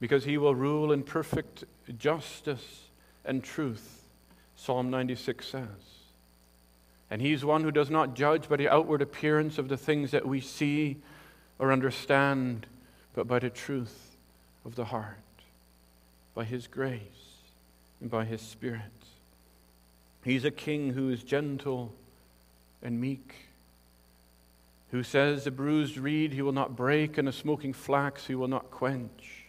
because 0.00 0.24
he 0.24 0.36
will 0.36 0.54
rule 0.54 0.92
in 0.92 1.02
perfect 1.02 1.64
justice 1.98 2.82
and 3.24 3.42
truth, 3.42 4.02
Psalm 4.56 4.90
96 4.90 5.46
says. 5.46 5.66
And 7.10 7.22
he's 7.22 7.44
one 7.44 7.62
who 7.62 7.70
does 7.70 7.88
not 7.88 8.14
judge 8.14 8.48
by 8.48 8.56
the 8.56 8.68
outward 8.68 9.00
appearance 9.00 9.58
of 9.58 9.68
the 9.68 9.76
things 9.76 10.10
that 10.10 10.26
we 10.26 10.40
see 10.40 10.96
or 11.58 11.72
understand, 11.72 12.66
but 13.14 13.28
by 13.28 13.38
the 13.38 13.50
truth 13.50 14.16
of 14.64 14.74
the 14.74 14.86
heart, 14.86 15.16
by 16.34 16.44
his 16.44 16.66
grace 16.66 17.00
and 18.00 18.10
by 18.10 18.24
his 18.24 18.42
spirit. 18.42 18.82
He's 20.24 20.44
a 20.44 20.50
king 20.50 20.92
who 20.92 21.08
is 21.08 21.22
gentle 21.22 21.92
and 22.86 23.00
meek, 23.00 23.34
who 24.92 25.02
says, 25.02 25.44
A 25.44 25.50
bruised 25.50 25.98
reed 25.98 26.32
he 26.32 26.40
will 26.40 26.52
not 26.52 26.76
break, 26.76 27.18
and 27.18 27.28
a 27.28 27.32
smoking 27.32 27.72
flax 27.72 28.28
he 28.28 28.36
will 28.36 28.46
not 28.46 28.70
quench, 28.70 29.46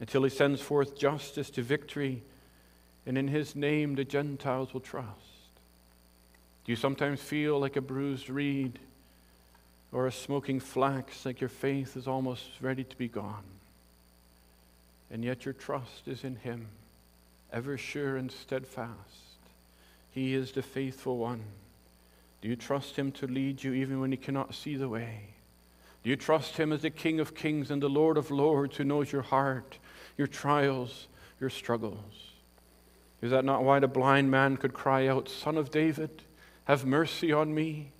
until 0.00 0.24
he 0.24 0.28
sends 0.28 0.60
forth 0.60 0.98
justice 0.98 1.50
to 1.50 1.62
victory, 1.62 2.20
and 3.06 3.16
in 3.16 3.28
his 3.28 3.54
name 3.54 3.94
the 3.94 4.04
Gentiles 4.04 4.74
will 4.74 4.80
trust. 4.80 5.06
Do 6.64 6.72
you 6.72 6.76
sometimes 6.76 7.20
feel 7.20 7.60
like 7.60 7.76
a 7.76 7.80
bruised 7.80 8.28
reed 8.28 8.80
or 9.92 10.08
a 10.08 10.12
smoking 10.12 10.58
flax, 10.58 11.24
like 11.24 11.40
your 11.40 11.48
faith 11.48 11.96
is 11.96 12.08
almost 12.08 12.44
ready 12.60 12.82
to 12.82 12.96
be 12.96 13.06
gone? 13.06 13.44
And 15.12 15.24
yet 15.24 15.44
your 15.44 15.54
trust 15.54 16.08
is 16.08 16.24
in 16.24 16.34
Him, 16.34 16.66
ever 17.52 17.78
sure 17.78 18.16
and 18.16 18.32
steadfast. 18.32 19.38
He 20.10 20.34
is 20.34 20.50
the 20.50 20.62
faithful 20.62 21.18
one. 21.18 21.44
Do 22.40 22.48
you 22.48 22.56
trust 22.56 22.96
Him 22.96 23.12
to 23.12 23.26
lead 23.26 23.62
you 23.62 23.72
even 23.72 24.00
when 24.00 24.12
you 24.12 24.18
cannot 24.18 24.54
see 24.54 24.76
the 24.76 24.88
way? 24.88 25.34
Do 26.04 26.10
you 26.10 26.16
trust 26.16 26.56
Him 26.56 26.72
as 26.72 26.82
the 26.82 26.90
King 26.90 27.20
of 27.20 27.34
kings 27.34 27.70
and 27.70 27.82
the 27.82 27.88
Lord 27.88 28.16
of 28.16 28.30
lords 28.30 28.76
who 28.76 28.84
knows 28.84 29.10
your 29.10 29.22
heart, 29.22 29.78
your 30.16 30.28
trials, 30.28 31.08
your 31.40 31.50
struggles? 31.50 32.32
Is 33.20 33.32
that 33.32 33.44
not 33.44 33.64
why 33.64 33.80
the 33.80 33.88
blind 33.88 34.30
man 34.30 34.56
could 34.56 34.72
cry 34.72 35.08
out, 35.08 35.28
Son 35.28 35.56
of 35.56 35.70
David? 35.70 36.22
Have 36.64 36.86
mercy 36.86 37.32
on 37.32 37.52
me. 37.54 37.92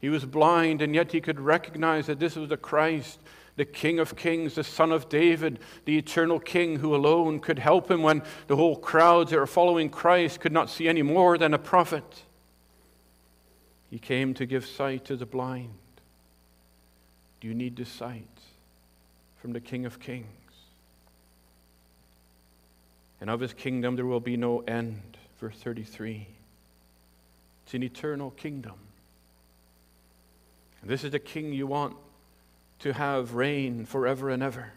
He 0.00 0.08
was 0.08 0.24
blind, 0.24 0.82
and 0.82 0.94
yet 0.94 1.12
he 1.12 1.20
could 1.20 1.40
recognize 1.40 2.06
that 2.06 2.20
this 2.20 2.36
was 2.36 2.48
the 2.48 2.56
Christ, 2.56 3.18
the 3.56 3.64
King 3.64 3.98
of 3.98 4.16
Kings, 4.16 4.54
the 4.54 4.64
Son 4.64 4.92
of 4.92 5.08
David, 5.08 5.58
the 5.84 5.98
eternal 5.98 6.38
King 6.38 6.76
who 6.76 6.94
alone 6.94 7.40
could 7.40 7.58
help 7.58 7.90
him 7.90 8.02
when 8.02 8.22
the 8.46 8.56
whole 8.56 8.76
crowds 8.76 9.30
that 9.30 9.38
were 9.38 9.46
following 9.46 9.90
Christ 9.90 10.40
could 10.40 10.52
not 10.52 10.70
see 10.70 10.88
any 10.88 11.02
more 11.02 11.36
than 11.36 11.54
a 11.54 11.58
prophet. 11.58 12.24
He 13.92 13.98
came 13.98 14.32
to 14.34 14.46
give 14.46 14.64
sight 14.64 15.04
to 15.04 15.16
the 15.16 15.26
blind. 15.26 15.68
Do 17.42 17.48
you 17.48 17.52
need 17.52 17.76
the 17.76 17.84
sight 17.84 18.40
from 19.36 19.52
the 19.52 19.60
King 19.60 19.84
of 19.84 20.00
Kings? 20.00 20.26
And 23.20 23.28
of 23.28 23.40
his 23.40 23.52
kingdom 23.52 23.96
there 23.96 24.06
will 24.06 24.18
be 24.18 24.38
no 24.38 24.60
end. 24.60 25.18
Verse 25.38 25.58
33. 25.58 26.26
It's 27.64 27.74
an 27.74 27.82
eternal 27.82 28.30
kingdom. 28.30 28.76
And 30.80 30.88
this 30.88 31.04
is 31.04 31.10
the 31.10 31.18
king 31.18 31.52
you 31.52 31.66
want 31.66 31.94
to 32.78 32.94
have 32.94 33.34
reign 33.34 33.84
forever 33.84 34.30
and 34.30 34.42
ever. 34.42 34.72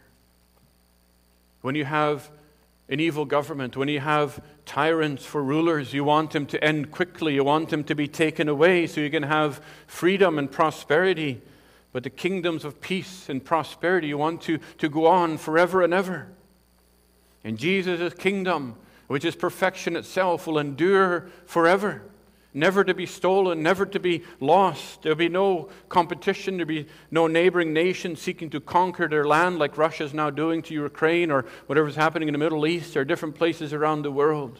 When 1.62 1.74
you 1.74 1.86
have 1.86 2.30
an 2.88 3.00
evil 3.00 3.24
government, 3.24 3.76
when 3.76 3.88
you 3.88 4.00
have 4.00 4.40
tyrants 4.64 5.24
for 5.24 5.42
rulers, 5.42 5.92
you 5.92 6.04
want 6.04 6.30
them 6.30 6.46
to 6.46 6.62
end 6.62 6.92
quickly. 6.92 7.34
You 7.34 7.42
want 7.42 7.68
them 7.70 7.82
to 7.84 7.94
be 7.94 8.06
taken 8.06 8.48
away 8.48 8.86
so 8.86 9.00
you 9.00 9.10
can 9.10 9.24
have 9.24 9.60
freedom 9.86 10.38
and 10.38 10.50
prosperity. 10.50 11.42
but 11.96 12.02
the 12.02 12.10
kingdoms 12.10 12.62
of 12.66 12.78
peace 12.82 13.30
and 13.30 13.42
prosperity 13.42 14.08
you 14.08 14.18
want 14.18 14.42
to, 14.42 14.58
to 14.76 14.86
go 14.86 15.06
on 15.06 15.38
forever 15.38 15.82
and 15.82 15.94
ever. 15.94 16.28
And 17.42 17.58
Jesus' 17.58 18.12
kingdom, 18.12 18.76
which 19.06 19.24
is 19.24 19.34
perfection 19.34 19.96
itself, 19.96 20.46
will 20.46 20.58
endure 20.58 21.28
forever, 21.46 22.02
never 22.56 22.82
to 22.82 22.94
be 22.94 23.04
stolen, 23.04 23.62
never 23.62 23.84
to 23.84 24.00
be 24.00 24.24
lost. 24.40 25.02
There'll 25.02 25.14
be 25.14 25.28
no 25.28 25.68
competition, 25.90 26.56
there'll 26.56 26.66
be 26.66 26.86
no 27.10 27.26
neighboring 27.26 27.74
nation 27.74 28.16
seeking 28.16 28.48
to 28.50 28.60
conquer 28.60 29.06
their 29.08 29.26
land 29.26 29.58
like 29.58 29.76
Russia 29.76 30.04
is 30.04 30.14
now 30.14 30.30
doing 30.30 30.62
to 30.62 30.74
Ukraine 30.74 31.30
or 31.30 31.44
whatever's 31.66 31.96
happening 31.96 32.28
in 32.28 32.32
the 32.32 32.38
Middle 32.38 32.66
East 32.66 32.96
or 32.96 33.04
different 33.04 33.34
places 33.34 33.74
around 33.74 34.02
the 34.02 34.10
world. 34.10 34.58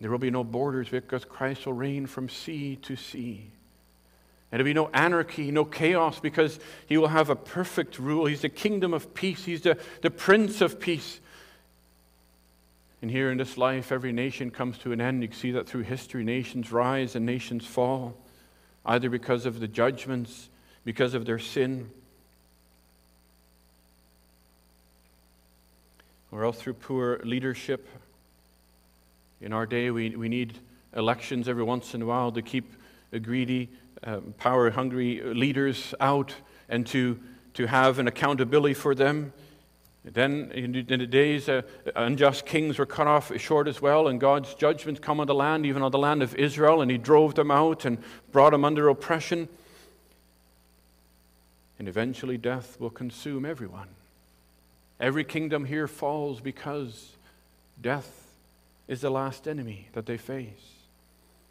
There 0.00 0.10
will 0.10 0.18
be 0.18 0.30
no 0.30 0.42
borders 0.42 0.88
because 0.88 1.24
Christ 1.24 1.66
will 1.66 1.72
reign 1.72 2.06
from 2.06 2.28
sea 2.28 2.76
to 2.82 2.96
sea. 2.96 3.50
And 4.50 4.58
there'll 4.58 4.64
be 4.64 4.74
no 4.74 4.90
anarchy, 4.92 5.52
no 5.52 5.64
chaos, 5.64 6.18
because 6.18 6.58
he 6.86 6.96
will 6.96 7.08
have 7.08 7.30
a 7.30 7.36
perfect 7.36 7.98
rule. 7.98 8.26
He's 8.26 8.42
the 8.42 8.48
kingdom 8.48 8.92
of 8.92 9.14
peace, 9.14 9.44
he's 9.44 9.62
the, 9.62 9.78
the 10.02 10.10
prince 10.10 10.60
of 10.60 10.80
peace. 10.80 11.20
And 13.00 13.10
here 13.10 13.30
in 13.30 13.38
this 13.38 13.56
life, 13.56 13.92
every 13.92 14.12
nation 14.12 14.50
comes 14.50 14.76
to 14.78 14.92
an 14.92 15.00
end. 15.00 15.22
You 15.22 15.28
can 15.28 15.36
see 15.36 15.52
that 15.52 15.68
through 15.68 15.82
history. 15.82 16.24
Nations 16.24 16.72
rise 16.72 17.14
and 17.14 17.24
nations 17.24 17.64
fall, 17.64 18.16
either 18.84 19.08
because 19.08 19.46
of 19.46 19.60
the 19.60 19.68
judgments, 19.68 20.48
because 20.84 21.14
of 21.14 21.24
their 21.24 21.38
sin, 21.38 21.90
or 26.32 26.44
else 26.44 26.58
through 26.58 26.74
poor 26.74 27.20
leadership. 27.24 27.88
In 29.40 29.52
our 29.52 29.66
day, 29.66 29.90
we, 29.90 30.16
we 30.16 30.28
need 30.28 30.58
elections 30.96 31.48
every 31.48 31.62
once 31.62 31.94
in 31.94 32.02
a 32.02 32.06
while 32.06 32.32
to 32.32 32.42
keep 32.42 32.72
greedy 33.22 33.68
um, 34.02 34.34
power 34.38 34.70
hungry 34.70 35.22
leaders 35.22 35.94
out 36.00 36.34
and 36.68 36.86
to, 36.88 37.18
to 37.54 37.66
have 37.66 37.98
an 37.98 38.08
accountability 38.08 38.74
for 38.74 38.94
them. 38.94 39.32
Then, 40.12 40.52
in 40.52 40.72
the 40.72 41.06
days, 41.06 41.48
uh, 41.48 41.62
unjust 41.94 42.46
kings 42.46 42.78
were 42.78 42.86
cut 42.86 43.06
off 43.06 43.36
short 43.38 43.68
as 43.68 43.82
well, 43.82 44.08
and 44.08 44.20
God's 44.20 44.54
judgments 44.54 45.00
come 45.00 45.20
on 45.20 45.26
the 45.26 45.34
land, 45.34 45.66
even 45.66 45.82
on 45.82 45.90
the 45.90 45.98
land 45.98 46.22
of 46.22 46.34
Israel, 46.34 46.80
and 46.80 46.90
He 46.90 46.98
drove 46.98 47.34
them 47.34 47.50
out 47.50 47.84
and 47.84 47.98
brought 48.32 48.50
them 48.50 48.64
under 48.64 48.88
oppression. 48.88 49.48
And 51.78 51.88
eventually, 51.88 52.38
death 52.38 52.80
will 52.80 52.90
consume 52.90 53.44
everyone. 53.44 53.88
Every 54.98 55.24
kingdom 55.24 55.64
here 55.64 55.86
falls 55.86 56.40
because 56.40 57.12
death 57.80 58.26
is 58.88 59.02
the 59.02 59.10
last 59.10 59.46
enemy 59.46 59.88
that 59.92 60.06
they 60.06 60.16
face. 60.16 60.77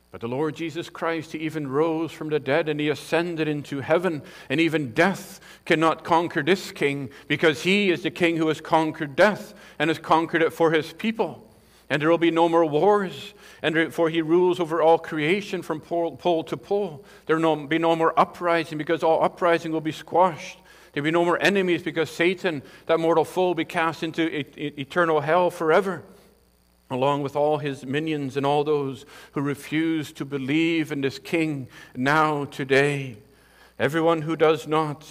But 0.10 0.22
the 0.22 0.28
Lord 0.28 0.56
Jesus 0.56 0.90
Christ, 0.90 1.34
He 1.34 1.40
even 1.40 1.68
rose 1.68 2.12
from 2.12 2.30
the 2.30 2.40
dead 2.40 2.70
and 2.70 2.80
He 2.80 2.90
ascended 2.90 3.48
into 3.48 3.82
heaven. 3.82 4.22
And 4.50 4.60
even 4.60 4.94
death 4.94 5.42
cannot 5.66 6.04
conquer 6.04 6.42
this 6.42 6.72
King 6.72 7.10
because 7.28 7.64
He 7.64 7.92
is 7.92 8.04
the 8.04 8.12
King 8.12 8.38
who 8.38 8.48
has 8.48 8.62
conquered 8.62 9.16
death 9.16 9.54
and 9.78 9.90
has 9.90 10.00
conquered 10.00 10.42
it 10.42 10.54
for 10.54 10.72
His 10.72 10.94
people. 10.94 11.44
And 11.90 12.02
there 12.02 12.10
will 12.10 12.18
be 12.18 12.32
no 12.32 12.48
more 12.48 12.66
wars. 12.66 13.34
And 13.62 13.94
for 13.94 14.10
He 14.10 14.22
rules 14.22 14.62
over 14.62 14.82
all 14.82 14.98
creation 14.98 15.62
from 15.62 15.82
pole, 15.82 16.44
to 16.46 16.58
pole. 16.58 17.04
There 17.26 17.38
will 17.38 17.68
be 17.68 17.78
no 17.78 17.96
more 17.96 18.18
uprising 18.18 18.78
because 18.78 19.04
all 19.04 19.24
uprising 19.24 19.74
will 19.74 19.82
be 19.82 19.92
squashed. 19.92 20.60
There 20.94 21.04
will 21.04 21.08
be 21.08 21.12
no 21.12 21.26
more 21.26 21.42
enemies 21.42 21.84
because 21.84 22.10
Satan, 22.10 22.64
that 22.86 23.00
mortal 23.00 23.26
foe, 23.26 23.48
will 23.48 23.56
be 23.56 23.66
cast 23.66 24.04
into 24.04 24.24
eternal 24.58 25.20
hell 25.20 25.52
forever 25.52 26.04
along 26.90 27.22
with 27.22 27.36
all 27.36 27.58
his 27.58 27.86
minions 27.86 28.38
and 28.38 28.46
all 28.46 28.64
those 28.64 29.06
who 29.34 29.42
refuse 29.42 30.12
to 30.14 30.26
believe 30.26 30.92
in 30.92 31.02
this 31.02 31.20
king 31.20 31.68
now, 31.96 32.46
today. 32.46 33.18
Everyone 33.78 34.22
who 34.22 34.36
does 34.36 34.68
not 34.68 35.06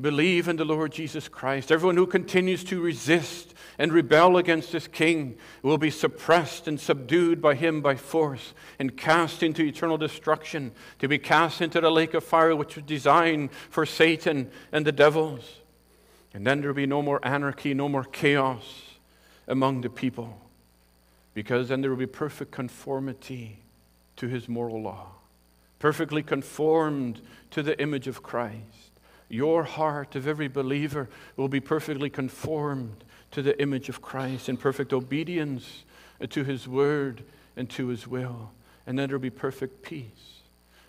believe 0.00 0.48
in 0.48 0.56
the 0.56 0.64
Lord 0.64 0.92
Jesus 0.92 1.28
Christ, 1.28 1.70
everyone 1.70 1.96
who 1.96 2.06
continues 2.06 2.64
to 2.64 2.80
resist 2.80 3.54
and 3.78 3.92
rebel 3.92 4.36
against 4.36 4.72
this 4.72 4.88
king 4.88 5.36
will 5.62 5.78
be 5.78 5.90
suppressed 5.90 6.66
and 6.66 6.80
subdued 6.80 7.40
by 7.40 7.54
him 7.54 7.80
by 7.80 7.94
force 7.94 8.52
and 8.80 8.96
cast 8.96 9.42
into 9.42 9.62
eternal 9.62 9.96
destruction, 9.96 10.72
to 10.98 11.06
be 11.06 11.18
cast 11.18 11.60
into 11.60 11.80
the 11.80 11.90
lake 11.90 12.14
of 12.14 12.24
fire 12.24 12.56
which 12.56 12.74
was 12.74 12.84
designed 12.84 13.52
for 13.70 13.86
Satan 13.86 14.50
and 14.72 14.84
the 14.84 14.92
devils. 14.92 15.60
And 16.32 16.44
then 16.44 16.60
there 16.60 16.70
will 16.70 16.74
be 16.74 16.86
no 16.86 17.00
more 17.00 17.20
anarchy, 17.22 17.74
no 17.74 17.88
more 17.88 18.04
chaos 18.04 18.64
among 19.46 19.82
the 19.82 19.90
people 19.90 20.40
because 21.34 21.68
then 21.68 21.80
there 21.80 21.90
will 21.90 21.96
be 21.96 22.06
perfect 22.06 22.52
conformity 22.52 23.58
to 24.16 24.28
his 24.28 24.48
moral 24.48 24.80
law, 24.80 25.08
perfectly 25.80 26.22
conformed 26.22 27.20
to 27.50 27.62
the 27.62 27.78
image 27.82 28.06
of 28.06 28.22
Christ. 28.22 28.92
Your 29.28 29.64
heart 29.64 30.14
of 30.14 30.28
every 30.28 30.48
believer 30.48 31.08
will 31.36 31.48
be 31.48 31.60
perfectly 31.60 32.08
conformed 32.08 33.02
to 33.32 33.42
the 33.42 33.60
image 33.60 33.88
of 33.88 34.00
Christ 34.00 34.48
in 34.48 34.56
perfect 34.56 34.92
obedience 34.92 35.84
to 36.30 36.44
his 36.44 36.68
word 36.68 37.24
and 37.56 37.68
to 37.70 37.88
his 37.88 38.06
will. 38.06 38.52
And 38.86 38.96
then 38.96 39.08
there 39.08 39.18
will 39.18 39.22
be 39.22 39.30
perfect 39.30 39.82
peace, 39.82 40.42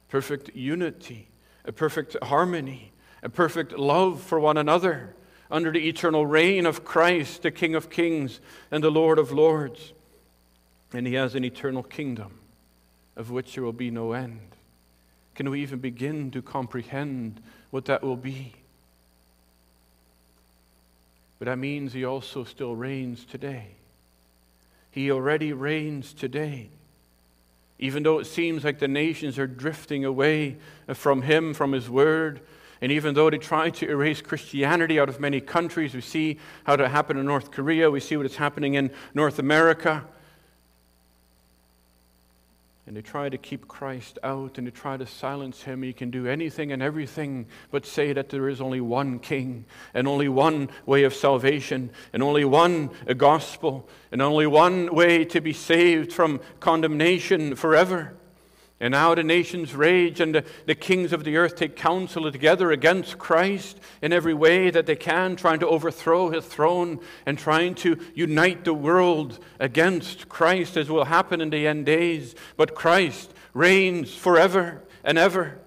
perfect 0.09 0.55
unity, 0.55 1.29
a 1.63 1.71
perfect 1.71 2.15
harmony, 2.23 2.91
a 3.23 3.29
perfect 3.29 3.73
love 3.73 4.21
for 4.21 4.39
one 4.39 4.57
another 4.57 5.15
under 5.49 5.71
the 5.71 5.87
eternal 5.87 6.25
reign 6.25 6.67
of 6.67 6.85
Christ, 6.85 7.41
the 7.41 7.51
King 7.51 7.73
of 7.73 7.89
kings 7.89 8.39
and 8.69 8.83
the 8.83 8.91
Lord 8.91 9.17
of 9.17 9.31
lords 9.31 9.93
and 10.93 11.05
he 11.07 11.13
has 11.13 11.35
an 11.35 11.43
eternal 11.43 11.83
kingdom 11.83 12.31
of 13.15 13.31
which 13.31 13.55
there 13.55 13.63
will 13.63 13.73
be 13.73 13.91
no 13.91 14.13
end. 14.13 14.39
Can 15.35 15.49
we 15.49 15.61
even 15.61 15.79
begin 15.79 16.31
to 16.31 16.41
comprehend 16.41 17.41
what 17.71 17.85
that 17.85 18.03
will 18.03 18.15
be? 18.15 18.53
But 21.39 21.45
that 21.45 21.57
means 21.57 21.93
he 21.93 22.05
also 22.05 22.43
still 22.43 22.75
reigns 22.75 23.25
today. 23.25 23.67
He 24.91 25.11
already 25.11 25.51
reigns 25.51 26.13
today. 26.13 26.69
Even 27.77 28.03
though 28.03 28.19
it 28.19 28.25
seems 28.25 28.63
like 28.63 28.79
the 28.79 28.87
nations 28.87 29.37
are 29.37 29.47
drifting 29.47 30.05
away 30.05 30.55
from 30.93 31.21
him, 31.23 31.53
from 31.53 31.73
his 31.73 31.89
word, 31.89 32.39
and 32.81 32.91
even 32.91 33.13
though 33.13 33.29
they 33.29 33.37
try 33.37 33.69
to 33.69 33.89
erase 33.89 34.21
Christianity 34.21 34.97
out 34.97 35.09
of 35.09 35.19
many 35.19 35.41
countries, 35.41 35.93
we 35.93 36.01
see 36.01 36.39
how 36.63 36.77
that 36.77 36.89
happened 36.89 37.19
in 37.19 37.25
North 37.25 37.51
Korea, 37.51 37.91
we 37.91 37.99
see 37.99 38.15
what 38.15 38.25
is 38.25 38.37
happening 38.37 38.75
in 38.75 38.91
North 39.13 39.39
America 39.39 40.05
and 42.87 42.95
they 42.95 43.01
try 43.01 43.29
to 43.29 43.37
keep 43.37 43.67
Christ 43.67 44.19
out 44.23 44.57
and 44.57 44.67
they 44.67 44.71
try 44.71 44.95
to 44.95 45.07
silence 45.07 45.63
him. 45.63 45.81
He 45.81 45.91
can 45.91 46.11
do 46.11 46.27
anything 46.27 46.71
and 46.71 46.83
everything 46.83 47.47
but 47.71 47.85
say 47.85 48.13
that 48.13 48.29
there 48.29 48.47
is 48.47 48.61
only 48.61 48.81
one 48.81 49.19
king 49.19 49.65
and 49.93 50.07
only 50.07 50.29
one 50.29 50.69
way 50.85 51.03
of 51.03 51.13
salvation 51.13 51.89
and 52.13 52.21
only 52.21 52.45
one 52.45 52.91
gospel 53.17 53.89
and 54.11 54.21
only 54.21 54.45
one 54.45 54.93
way 54.93 55.25
to 55.25 55.41
be 55.41 55.53
saved 55.53 56.13
from 56.13 56.39
condemnation 56.59 57.55
forever. 57.55 58.15
And 58.79 58.91
now 58.91 59.15
the 59.15 59.23
nations 59.23 59.73
rage, 59.73 60.19
and 60.19 60.35
the, 60.35 60.43
the, 60.65 60.75
kings 60.75 61.13
of 61.13 61.23
the 61.23 61.37
earth 61.37 61.55
take 61.55 61.77
counsel 61.77 62.29
together 62.29 62.71
against 62.71 63.17
Christ 63.17 63.79
in 64.01 64.11
every 64.11 64.33
way 64.33 64.69
that 64.69 64.85
they 64.85 64.97
can, 64.97 65.37
trying 65.37 65.59
to 65.59 65.67
overthrow 65.67 66.29
his 66.29 66.45
throne 66.45 66.99
and 67.25 67.39
trying 67.39 67.75
to 67.75 67.97
unite 68.13 68.65
the 68.65 68.73
world 68.73 69.39
against 69.61 70.27
Christ, 70.27 70.75
as 70.75 70.89
will 70.89 71.05
happen 71.05 71.39
in 71.39 71.51
the 71.51 71.65
end 71.65 71.85
days. 71.85 72.35
But 72.57 72.75
Christ 72.75 73.33
reigns 73.53 74.13
forever 74.13 74.83
and 75.05 75.17
ever. 75.17 75.61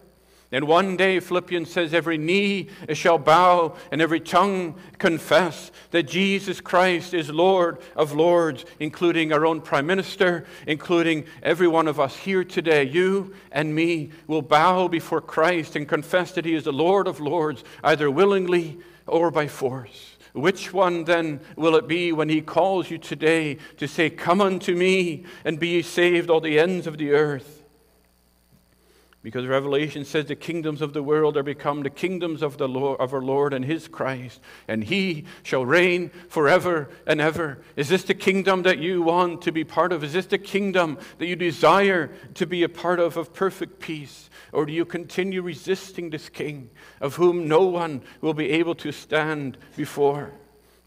And 0.50 0.66
one 0.66 0.96
day, 0.96 1.20
Philippians 1.20 1.70
says, 1.70 1.92
every 1.92 2.16
knee 2.16 2.68
shall 2.94 3.18
bow 3.18 3.76
and 3.92 4.00
every 4.00 4.20
tongue 4.20 4.76
confess 4.96 5.70
that 5.90 6.04
Jesus 6.04 6.62
Christ 6.62 7.12
is 7.12 7.28
Lord 7.28 7.82
of 7.94 8.14
lords, 8.14 8.64
including 8.80 9.30
our 9.30 9.44
own 9.44 9.60
Prime 9.60 9.86
Minister, 9.86 10.46
including 10.66 11.26
every 11.42 11.68
one 11.68 11.86
of 11.86 12.00
us 12.00 12.16
here 12.16 12.44
today. 12.44 12.84
You 12.84 13.34
and 13.52 13.74
me 13.74 14.10
will 14.26 14.40
bow 14.40 14.88
before 14.88 15.20
Christ 15.20 15.76
and 15.76 15.86
confess 15.86 16.32
that 16.32 16.46
He 16.46 16.54
is 16.54 16.64
the 16.64 16.72
Lord 16.72 17.08
of 17.08 17.20
lords, 17.20 17.62
either 17.84 18.10
willingly 18.10 18.78
or 19.06 19.30
by 19.30 19.48
force. 19.48 20.16
Which 20.32 20.72
one 20.72 21.04
then 21.04 21.40
will 21.56 21.76
it 21.76 21.86
be 21.86 22.10
when 22.12 22.30
He 22.30 22.40
calls 22.40 22.90
you 22.90 22.96
today 22.96 23.58
to 23.76 23.86
say, 23.86 24.08
Come 24.08 24.40
unto 24.40 24.74
me 24.74 25.26
and 25.44 25.60
be 25.60 25.68
ye 25.68 25.82
saved, 25.82 26.30
all 26.30 26.40
the 26.40 26.58
ends 26.58 26.86
of 26.86 26.96
the 26.96 27.10
earth? 27.12 27.58
Because 29.28 29.46
Revelation 29.46 30.06
says 30.06 30.24
the 30.24 30.34
kingdoms 30.34 30.80
of 30.80 30.94
the 30.94 31.02
world 31.02 31.36
are 31.36 31.42
become 31.42 31.82
the 31.82 31.90
kingdoms 31.90 32.42
of, 32.42 32.56
the 32.56 32.66
Lord, 32.66 32.98
of 32.98 33.12
our 33.12 33.20
Lord 33.20 33.52
and 33.52 33.62
His 33.62 33.86
Christ, 33.86 34.40
and 34.66 34.82
He 34.82 35.26
shall 35.42 35.66
reign 35.66 36.10
forever 36.30 36.88
and 37.06 37.20
ever. 37.20 37.58
Is 37.76 37.90
this 37.90 38.04
the 38.04 38.14
kingdom 38.14 38.62
that 38.62 38.78
you 38.78 39.02
want 39.02 39.42
to 39.42 39.52
be 39.52 39.64
part 39.64 39.92
of? 39.92 40.02
Is 40.02 40.14
this 40.14 40.24
the 40.24 40.38
kingdom 40.38 40.96
that 41.18 41.26
you 41.26 41.36
desire 41.36 42.10
to 42.36 42.46
be 42.46 42.62
a 42.62 42.70
part 42.70 43.00
of, 43.00 43.18
of 43.18 43.34
perfect 43.34 43.80
peace? 43.80 44.30
Or 44.50 44.64
do 44.64 44.72
you 44.72 44.86
continue 44.86 45.42
resisting 45.42 46.08
this 46.08 46.30
King, 46.30 46.70
of 46.98 47.16
whom 47.16 47.46
no 47.46 47.66
one 47.66 48.00
will 48.22 48.32
be 48.32 48.48
able 48.52 48.76
to 48.76 48.92
stand 48.92 49.58
before? 49.76 50.32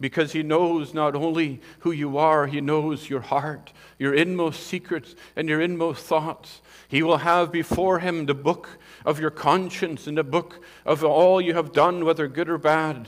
because 0.01 0.31
he 0.31 0.41
knows 0.41 0.93
not 0.95 1.15
only 1.15 1.61
who 1.79 1.91
you 1.91 2.17
are, 2.17 2.47
he 2.47 2.59
knows 2.59 3.07
your 3.07 3.21
heart, 3.21 3.71
your 3.99 4.15
inmost 4.15 4.65
secrets, 4.65 5.15
and 5.35 5.47
your 5.47 5.61
inmost 5.61 6.03
thoughts. 6.03 6.61
He 6.91 7.03
will 7.03 7.19
have 7.19 7.53
before 7.53 7.99
him 7.99 8.25
the 8.25 8.33
book 8.33 8.77
of 9.05 9.17
your 9.17 9.31
conscience 9.31 10.07
and 10.07 10.17
the 10.17 10.25
book 10.25 10.61
of 10.85 11.05
all 11.05 11.39
you 11.39 11.53
have 11.53 11.71
done, 11.71 12.03
whether 12.03 12.27
good 12.27 12.49
or 12.49 12.57
bad. 12.57 13.07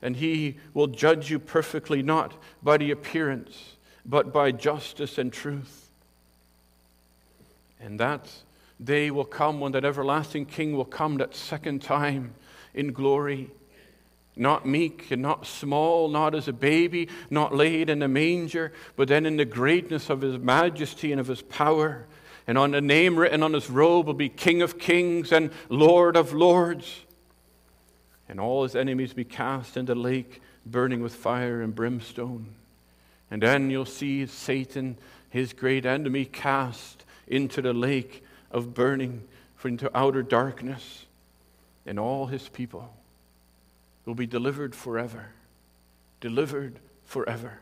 And 0.00 0.14
he 0.14 0.58
will 0.72 0.86
judge 0.86 1.32
you 1.32 1.40
perfectly, 1.40 2.00
not 2.00 2.40
by 2.62 2.76
the 2.76 2.92
appearance, 2.92 3.74
but 4.06 4.32
by 4.32 4.52
justice 4.52 5.18
and 5.18 5.32
truth. 5.32 5.90
And 7.80 7.98
that 7.98 8.30
day 8.82 9.10
will 9.10 9.24
come 9.24 9.58
when 9.58 9.72
that 9.72 9.84
everlasting 9.84 10.46
King 10.46 10.76
will 10.76 10.84
come 10.84 11.16
that 11.16 11.34
second 11.34 11.82
time 11.82 12.34
in 12.72 12.92
glory 12.92 13.50
not 14.36 14.66
meek 14.66 15.10
and 15.10 15.22
not 15.22 15.46
small, 15.46 16.08
not 16.08 16.34
as 16.34 16.48
a 16.48 16.52
baby, 16.52 17.08
not 17.30 17.54
laid 17.54 17.88
in 17.88 18.02
a 18.02 18.08
manger, 18.08 18.72
but 18.96 19.06
then 19.06 19.26
in 19.26 19.36
the 19.36 19.44
greatness 19.44 20.10
of 20.10 20.20
his 20.20 20.38
majesty 20.38 21.12
and 21.12 21.20
of 21.20 21.28
his 21.28 21.42
power. 21.42 22.06
And 22.46 22.58
on 22.58 22.72
the 22.72 22.80
name 22.80 23.16
written 23.16 23.42
on 23.42 23.54
his 23.54 23.70
robe 23.70 24.06
will 24.06 24.14
be 24.14 24.28
King 24.28 24.62
of 24.62 24.78
kings 24.78 25.32
and 25.32 25.50
Lord 25.68 26.16
of 26.16 26.32
lords. 26.32 27.00
And 28.28 28.38
all 28.38 28.62
his 28.62 28.76
enemies 28.76 29.14
be 29.14 29.24
cast 29.24 29.76
into 29.76 29.94
the 29.94 30.00
lake 30.00 30.40
burning 30.66 31.02
with 31.02 31.14
fire 31.14 31.62
and 31.62 31.74
brimstone. 31.74 32.54
And 33.30 33.42
then 33.42 33.70
you'll 33.70 33.86
see 33.86 34.26
Satan, 34.26 34.96
his 35.30 35.52
great 35.52 35.86
enemy, 35.86 36.24
cast 36.24 37.04
into 37.26 37.62
the 37.62 37.72
lake 37.72 38.22
of 38.50 38.74
burning, 38.74 39.22
into 39.64 39.90
outer 39.96 40.22
darkness, 40.22 41.06
and 41.86 41.98
all 41.98 42.26
his 42.26 42.50
people 42.50 42.94
will 44.04 44.14
be 44.14 44.26
delivered 44.26 44.74
forever. 44.74 45.28
Delivered 46.20 46.78
forever. 47.04 47.58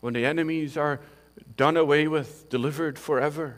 When 0.00 0.14
the 0.14 0.24
enemies 0.24 0.76
are 0.76 1.00
done 1.56 1.76
away 1.76 2.08
with, 2.08 2.48
delivered 2.48 2.98
forever. 2.98 3.56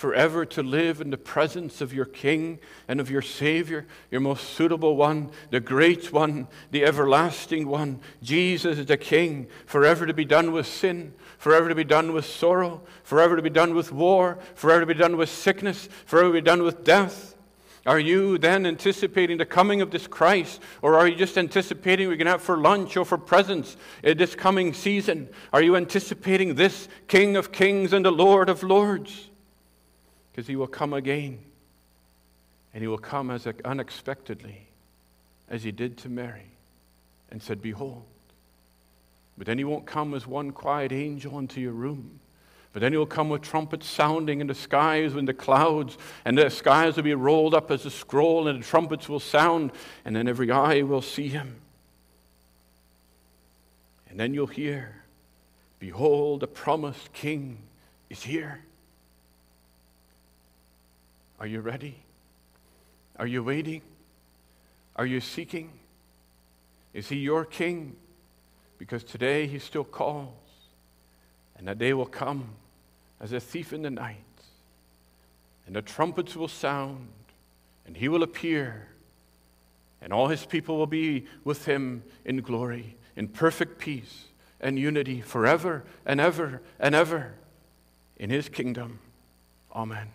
Forever 0.00 0.46
to 0.46 0.62
live 0.62 1.02
in 1.02 1.10
the 1.10 1.18
presence 1.18 1.82
of 1.82 1.92
your 1.92 2.06
King 2.06 2.58
and 2.88 3.00
of 3.00 3.10
your 3.10 3.20
Savior, 3.20 3.86
your 4.10 4.22
most 4.22 4.48
suitable 4.48 4.96
one, 4.96 5.30
the 5.50 5.60
great 5.60 6.10
one, 6.10 6.48
the 6.70 6.86
everlasting 6.86 7.68
one. 7.68 8.00
Jesus 8.22 8.86
the 8.86 8.96
King, 8.96 9.46
forever 9.66 10.06
to 10.06 10.14
be 10.14 10.24
done 10.24 10.52
with 10.52 10.66
sin, 10.66 11.12
forever 11.36 11.68
to 11.68 11.74
be 11.74 11.84
done 11.84 12.14
with 12.14 12.24
sorrow, 12.24 12.80
forever 13.02 13.36
to 13.36 13.42
be 13.42 13.50
done 13.50 13.74
with 13.74 13.92
war, 13.92 14.38
forever 14.54 14.80
to 14.80 14.86
be 14.86 14.94
done 14.94 15.18
with 15.18 15.28
sickness, 15.28 15.86
forever 16.06 16.28
to 16.28 16.32
be 16.32 16.40
done 16.40 16.62
with 16.62 16.82
death. 16.82 17.36
Are 17.84 18.00
you 18.00 18.38
then 18.38 18.64
anticipating 18.64 19.36
the 19.36 19.44
coming 19.44 19.82
of 19.82 19.90
this 19.90 20.06
Christ? 20.06 20.62
Or 20.80 20.96
are 20.96 21.08
you 21.08 21.14
just 21.14 21.36
anticipating 21.36 22.08
we're 22.08 22.16
going 22.16 22.24
to 22.24 22.32
have 22.32 22.42
for 22.42 22.56
lunch 22.56 22.96
or 22.96 23.04
for 23.04 23.18
presents 23.18 23.76
in 24.02 24.16
this 24.16 24.34
coming 24.34 24.72
season? 24.72 25.28
Are 25.52 25.60
you 25.60 25.76
anticipating 25.76 26.54
this 26.54 26.88
King 27.06 27.36
of 27.36 27.52
kings 27.52 27.92
and 27.92 28.02
the 28.02 28.10
Lord 28.10 28.48
of 28.48 28.62
lords? 28.62 29.29
Because 30.30 30.46
he 30.46 30.56
will 30.56 30.66
come 30.66 30.92
again. 30.92 31.38
And 32.72 32.82
he 32.82 32.88
will 32.88 32.98
come 32.98 33.30
as 33.30 33.46
unexpectedly 33.64 34.68
as 35.48 35.64
he 35.64 35.72
did 35.72 35.98
to 35.98 36.08
Mary 36.08 36.50
and 37.30 37.42
said, 37.42 37.60
Behold. 37.60 38.04
But 39.36 39.46
then 39.46 39.58
he 39.58 39.64
won't 39.64 39.86
come 39.86 40.14
as 40.14 40.26
one 40.26 40.50
quiet 40.52 40.92
angel 40.92 41.38
into 41.38 41.60
your 41.60 41.72
room. 41.72 42.20
But 42.72 42.80
then 42.80 42.92
he'll 42.92 43.06
come 43.06 43.28
with 43.30 43.42
trumpets 43.42 43.88
sounding 43.88 44.40
in 44.40 44.46
the 44.46 44.54
skies, 44.54 45.12
when 45.12 45.24
the 45.24 45.34
clouds, 45.34 45.98
and 46.24 46.38
the 46.38 46.50
skies 46.50 46.96
will 46.96 47.02
be 47.02 47.14
rolled 47.14 47.54
up 47.54 47.70
as 47.70 47.84
a 47.84 47.90
scroll, 47.90 48.46
and 48.46 48.62
the 48.62 48.66
trumpets 48.66 49.08
will 49.08 49.18
sound, 49.18 49.72
and 50.04 50.14
then 50.14 50.28
every 50.28 50.50
eye 50.50 50.82
will 50.82 51.02
see 51.02 51.28
him. 51.28 51.56
And 54.08 54.20
then 54.20 54.34
you'll 54.34 54.46
hear, 54.46 55.02
Behold, 55.80 56.40
the 56.40 56.46
promised 56.46 57.12
King 57.12 57.58
is 58.08 58.22
here. 58.22 58.60
Are 61.40 61.46
you 61.46 61.60
ready? 61.60 61.96
Are 63.16 63.26
you 63.26 63.42
waiting? 63.42 63.82
Are 64.94 65.06
you 65.06 65.20
seeking? 65.20 65.72
Is 66.92 67.08
he 67.08 67.16
your 67.16 67.44
King? 67.44 67.96
Because 68.78 69.02
today 69.02 69.46
he 69.46 69.58
still 69.58 69.84
calls. 69.84 70.34
And 71.56 71.68
a 71.68 71.74
day 71.74 71.94
will 71.94 72.06
come 72.06 72.50
as 73.20 73.32
a 73.32 73.40
thief 73.40 73.72
in 73.72 73.82
the 73.82 73.90
night, 73.90 74.16
and 75.66 75.76
the 75.76 75.82
trumpets 75.82 76.34
will 76.34 76.48
sound, 76.48 77.08
and 77.86 77.96
he 77.96 78.08
will 78.08 78.22
appear, 78.22 78.88
and 80.00 80.10
all 80.12 80.28
his 80.28 80.46
people 80.46 80.78
will 80.78 80.86
be 80.86 81.26
with 81.44 81.66
him 81.66 82.02
in 82.24 82.40
glory, 82.40 82.96
in 83.16 83.28
perfect 83.28 83.78
peace 83.78 84.24
and 84.58 84.78
unity 84.78 85.20
forever 85.20 85.84
and 86.06 86.18
ever 86.18 86.62
and 86.78 86.94
ever 86.94 87.34
in 88.18 88.30
his 88.30 88.48
kingdom. 88.48 88.98
Amen. 89.74 90.08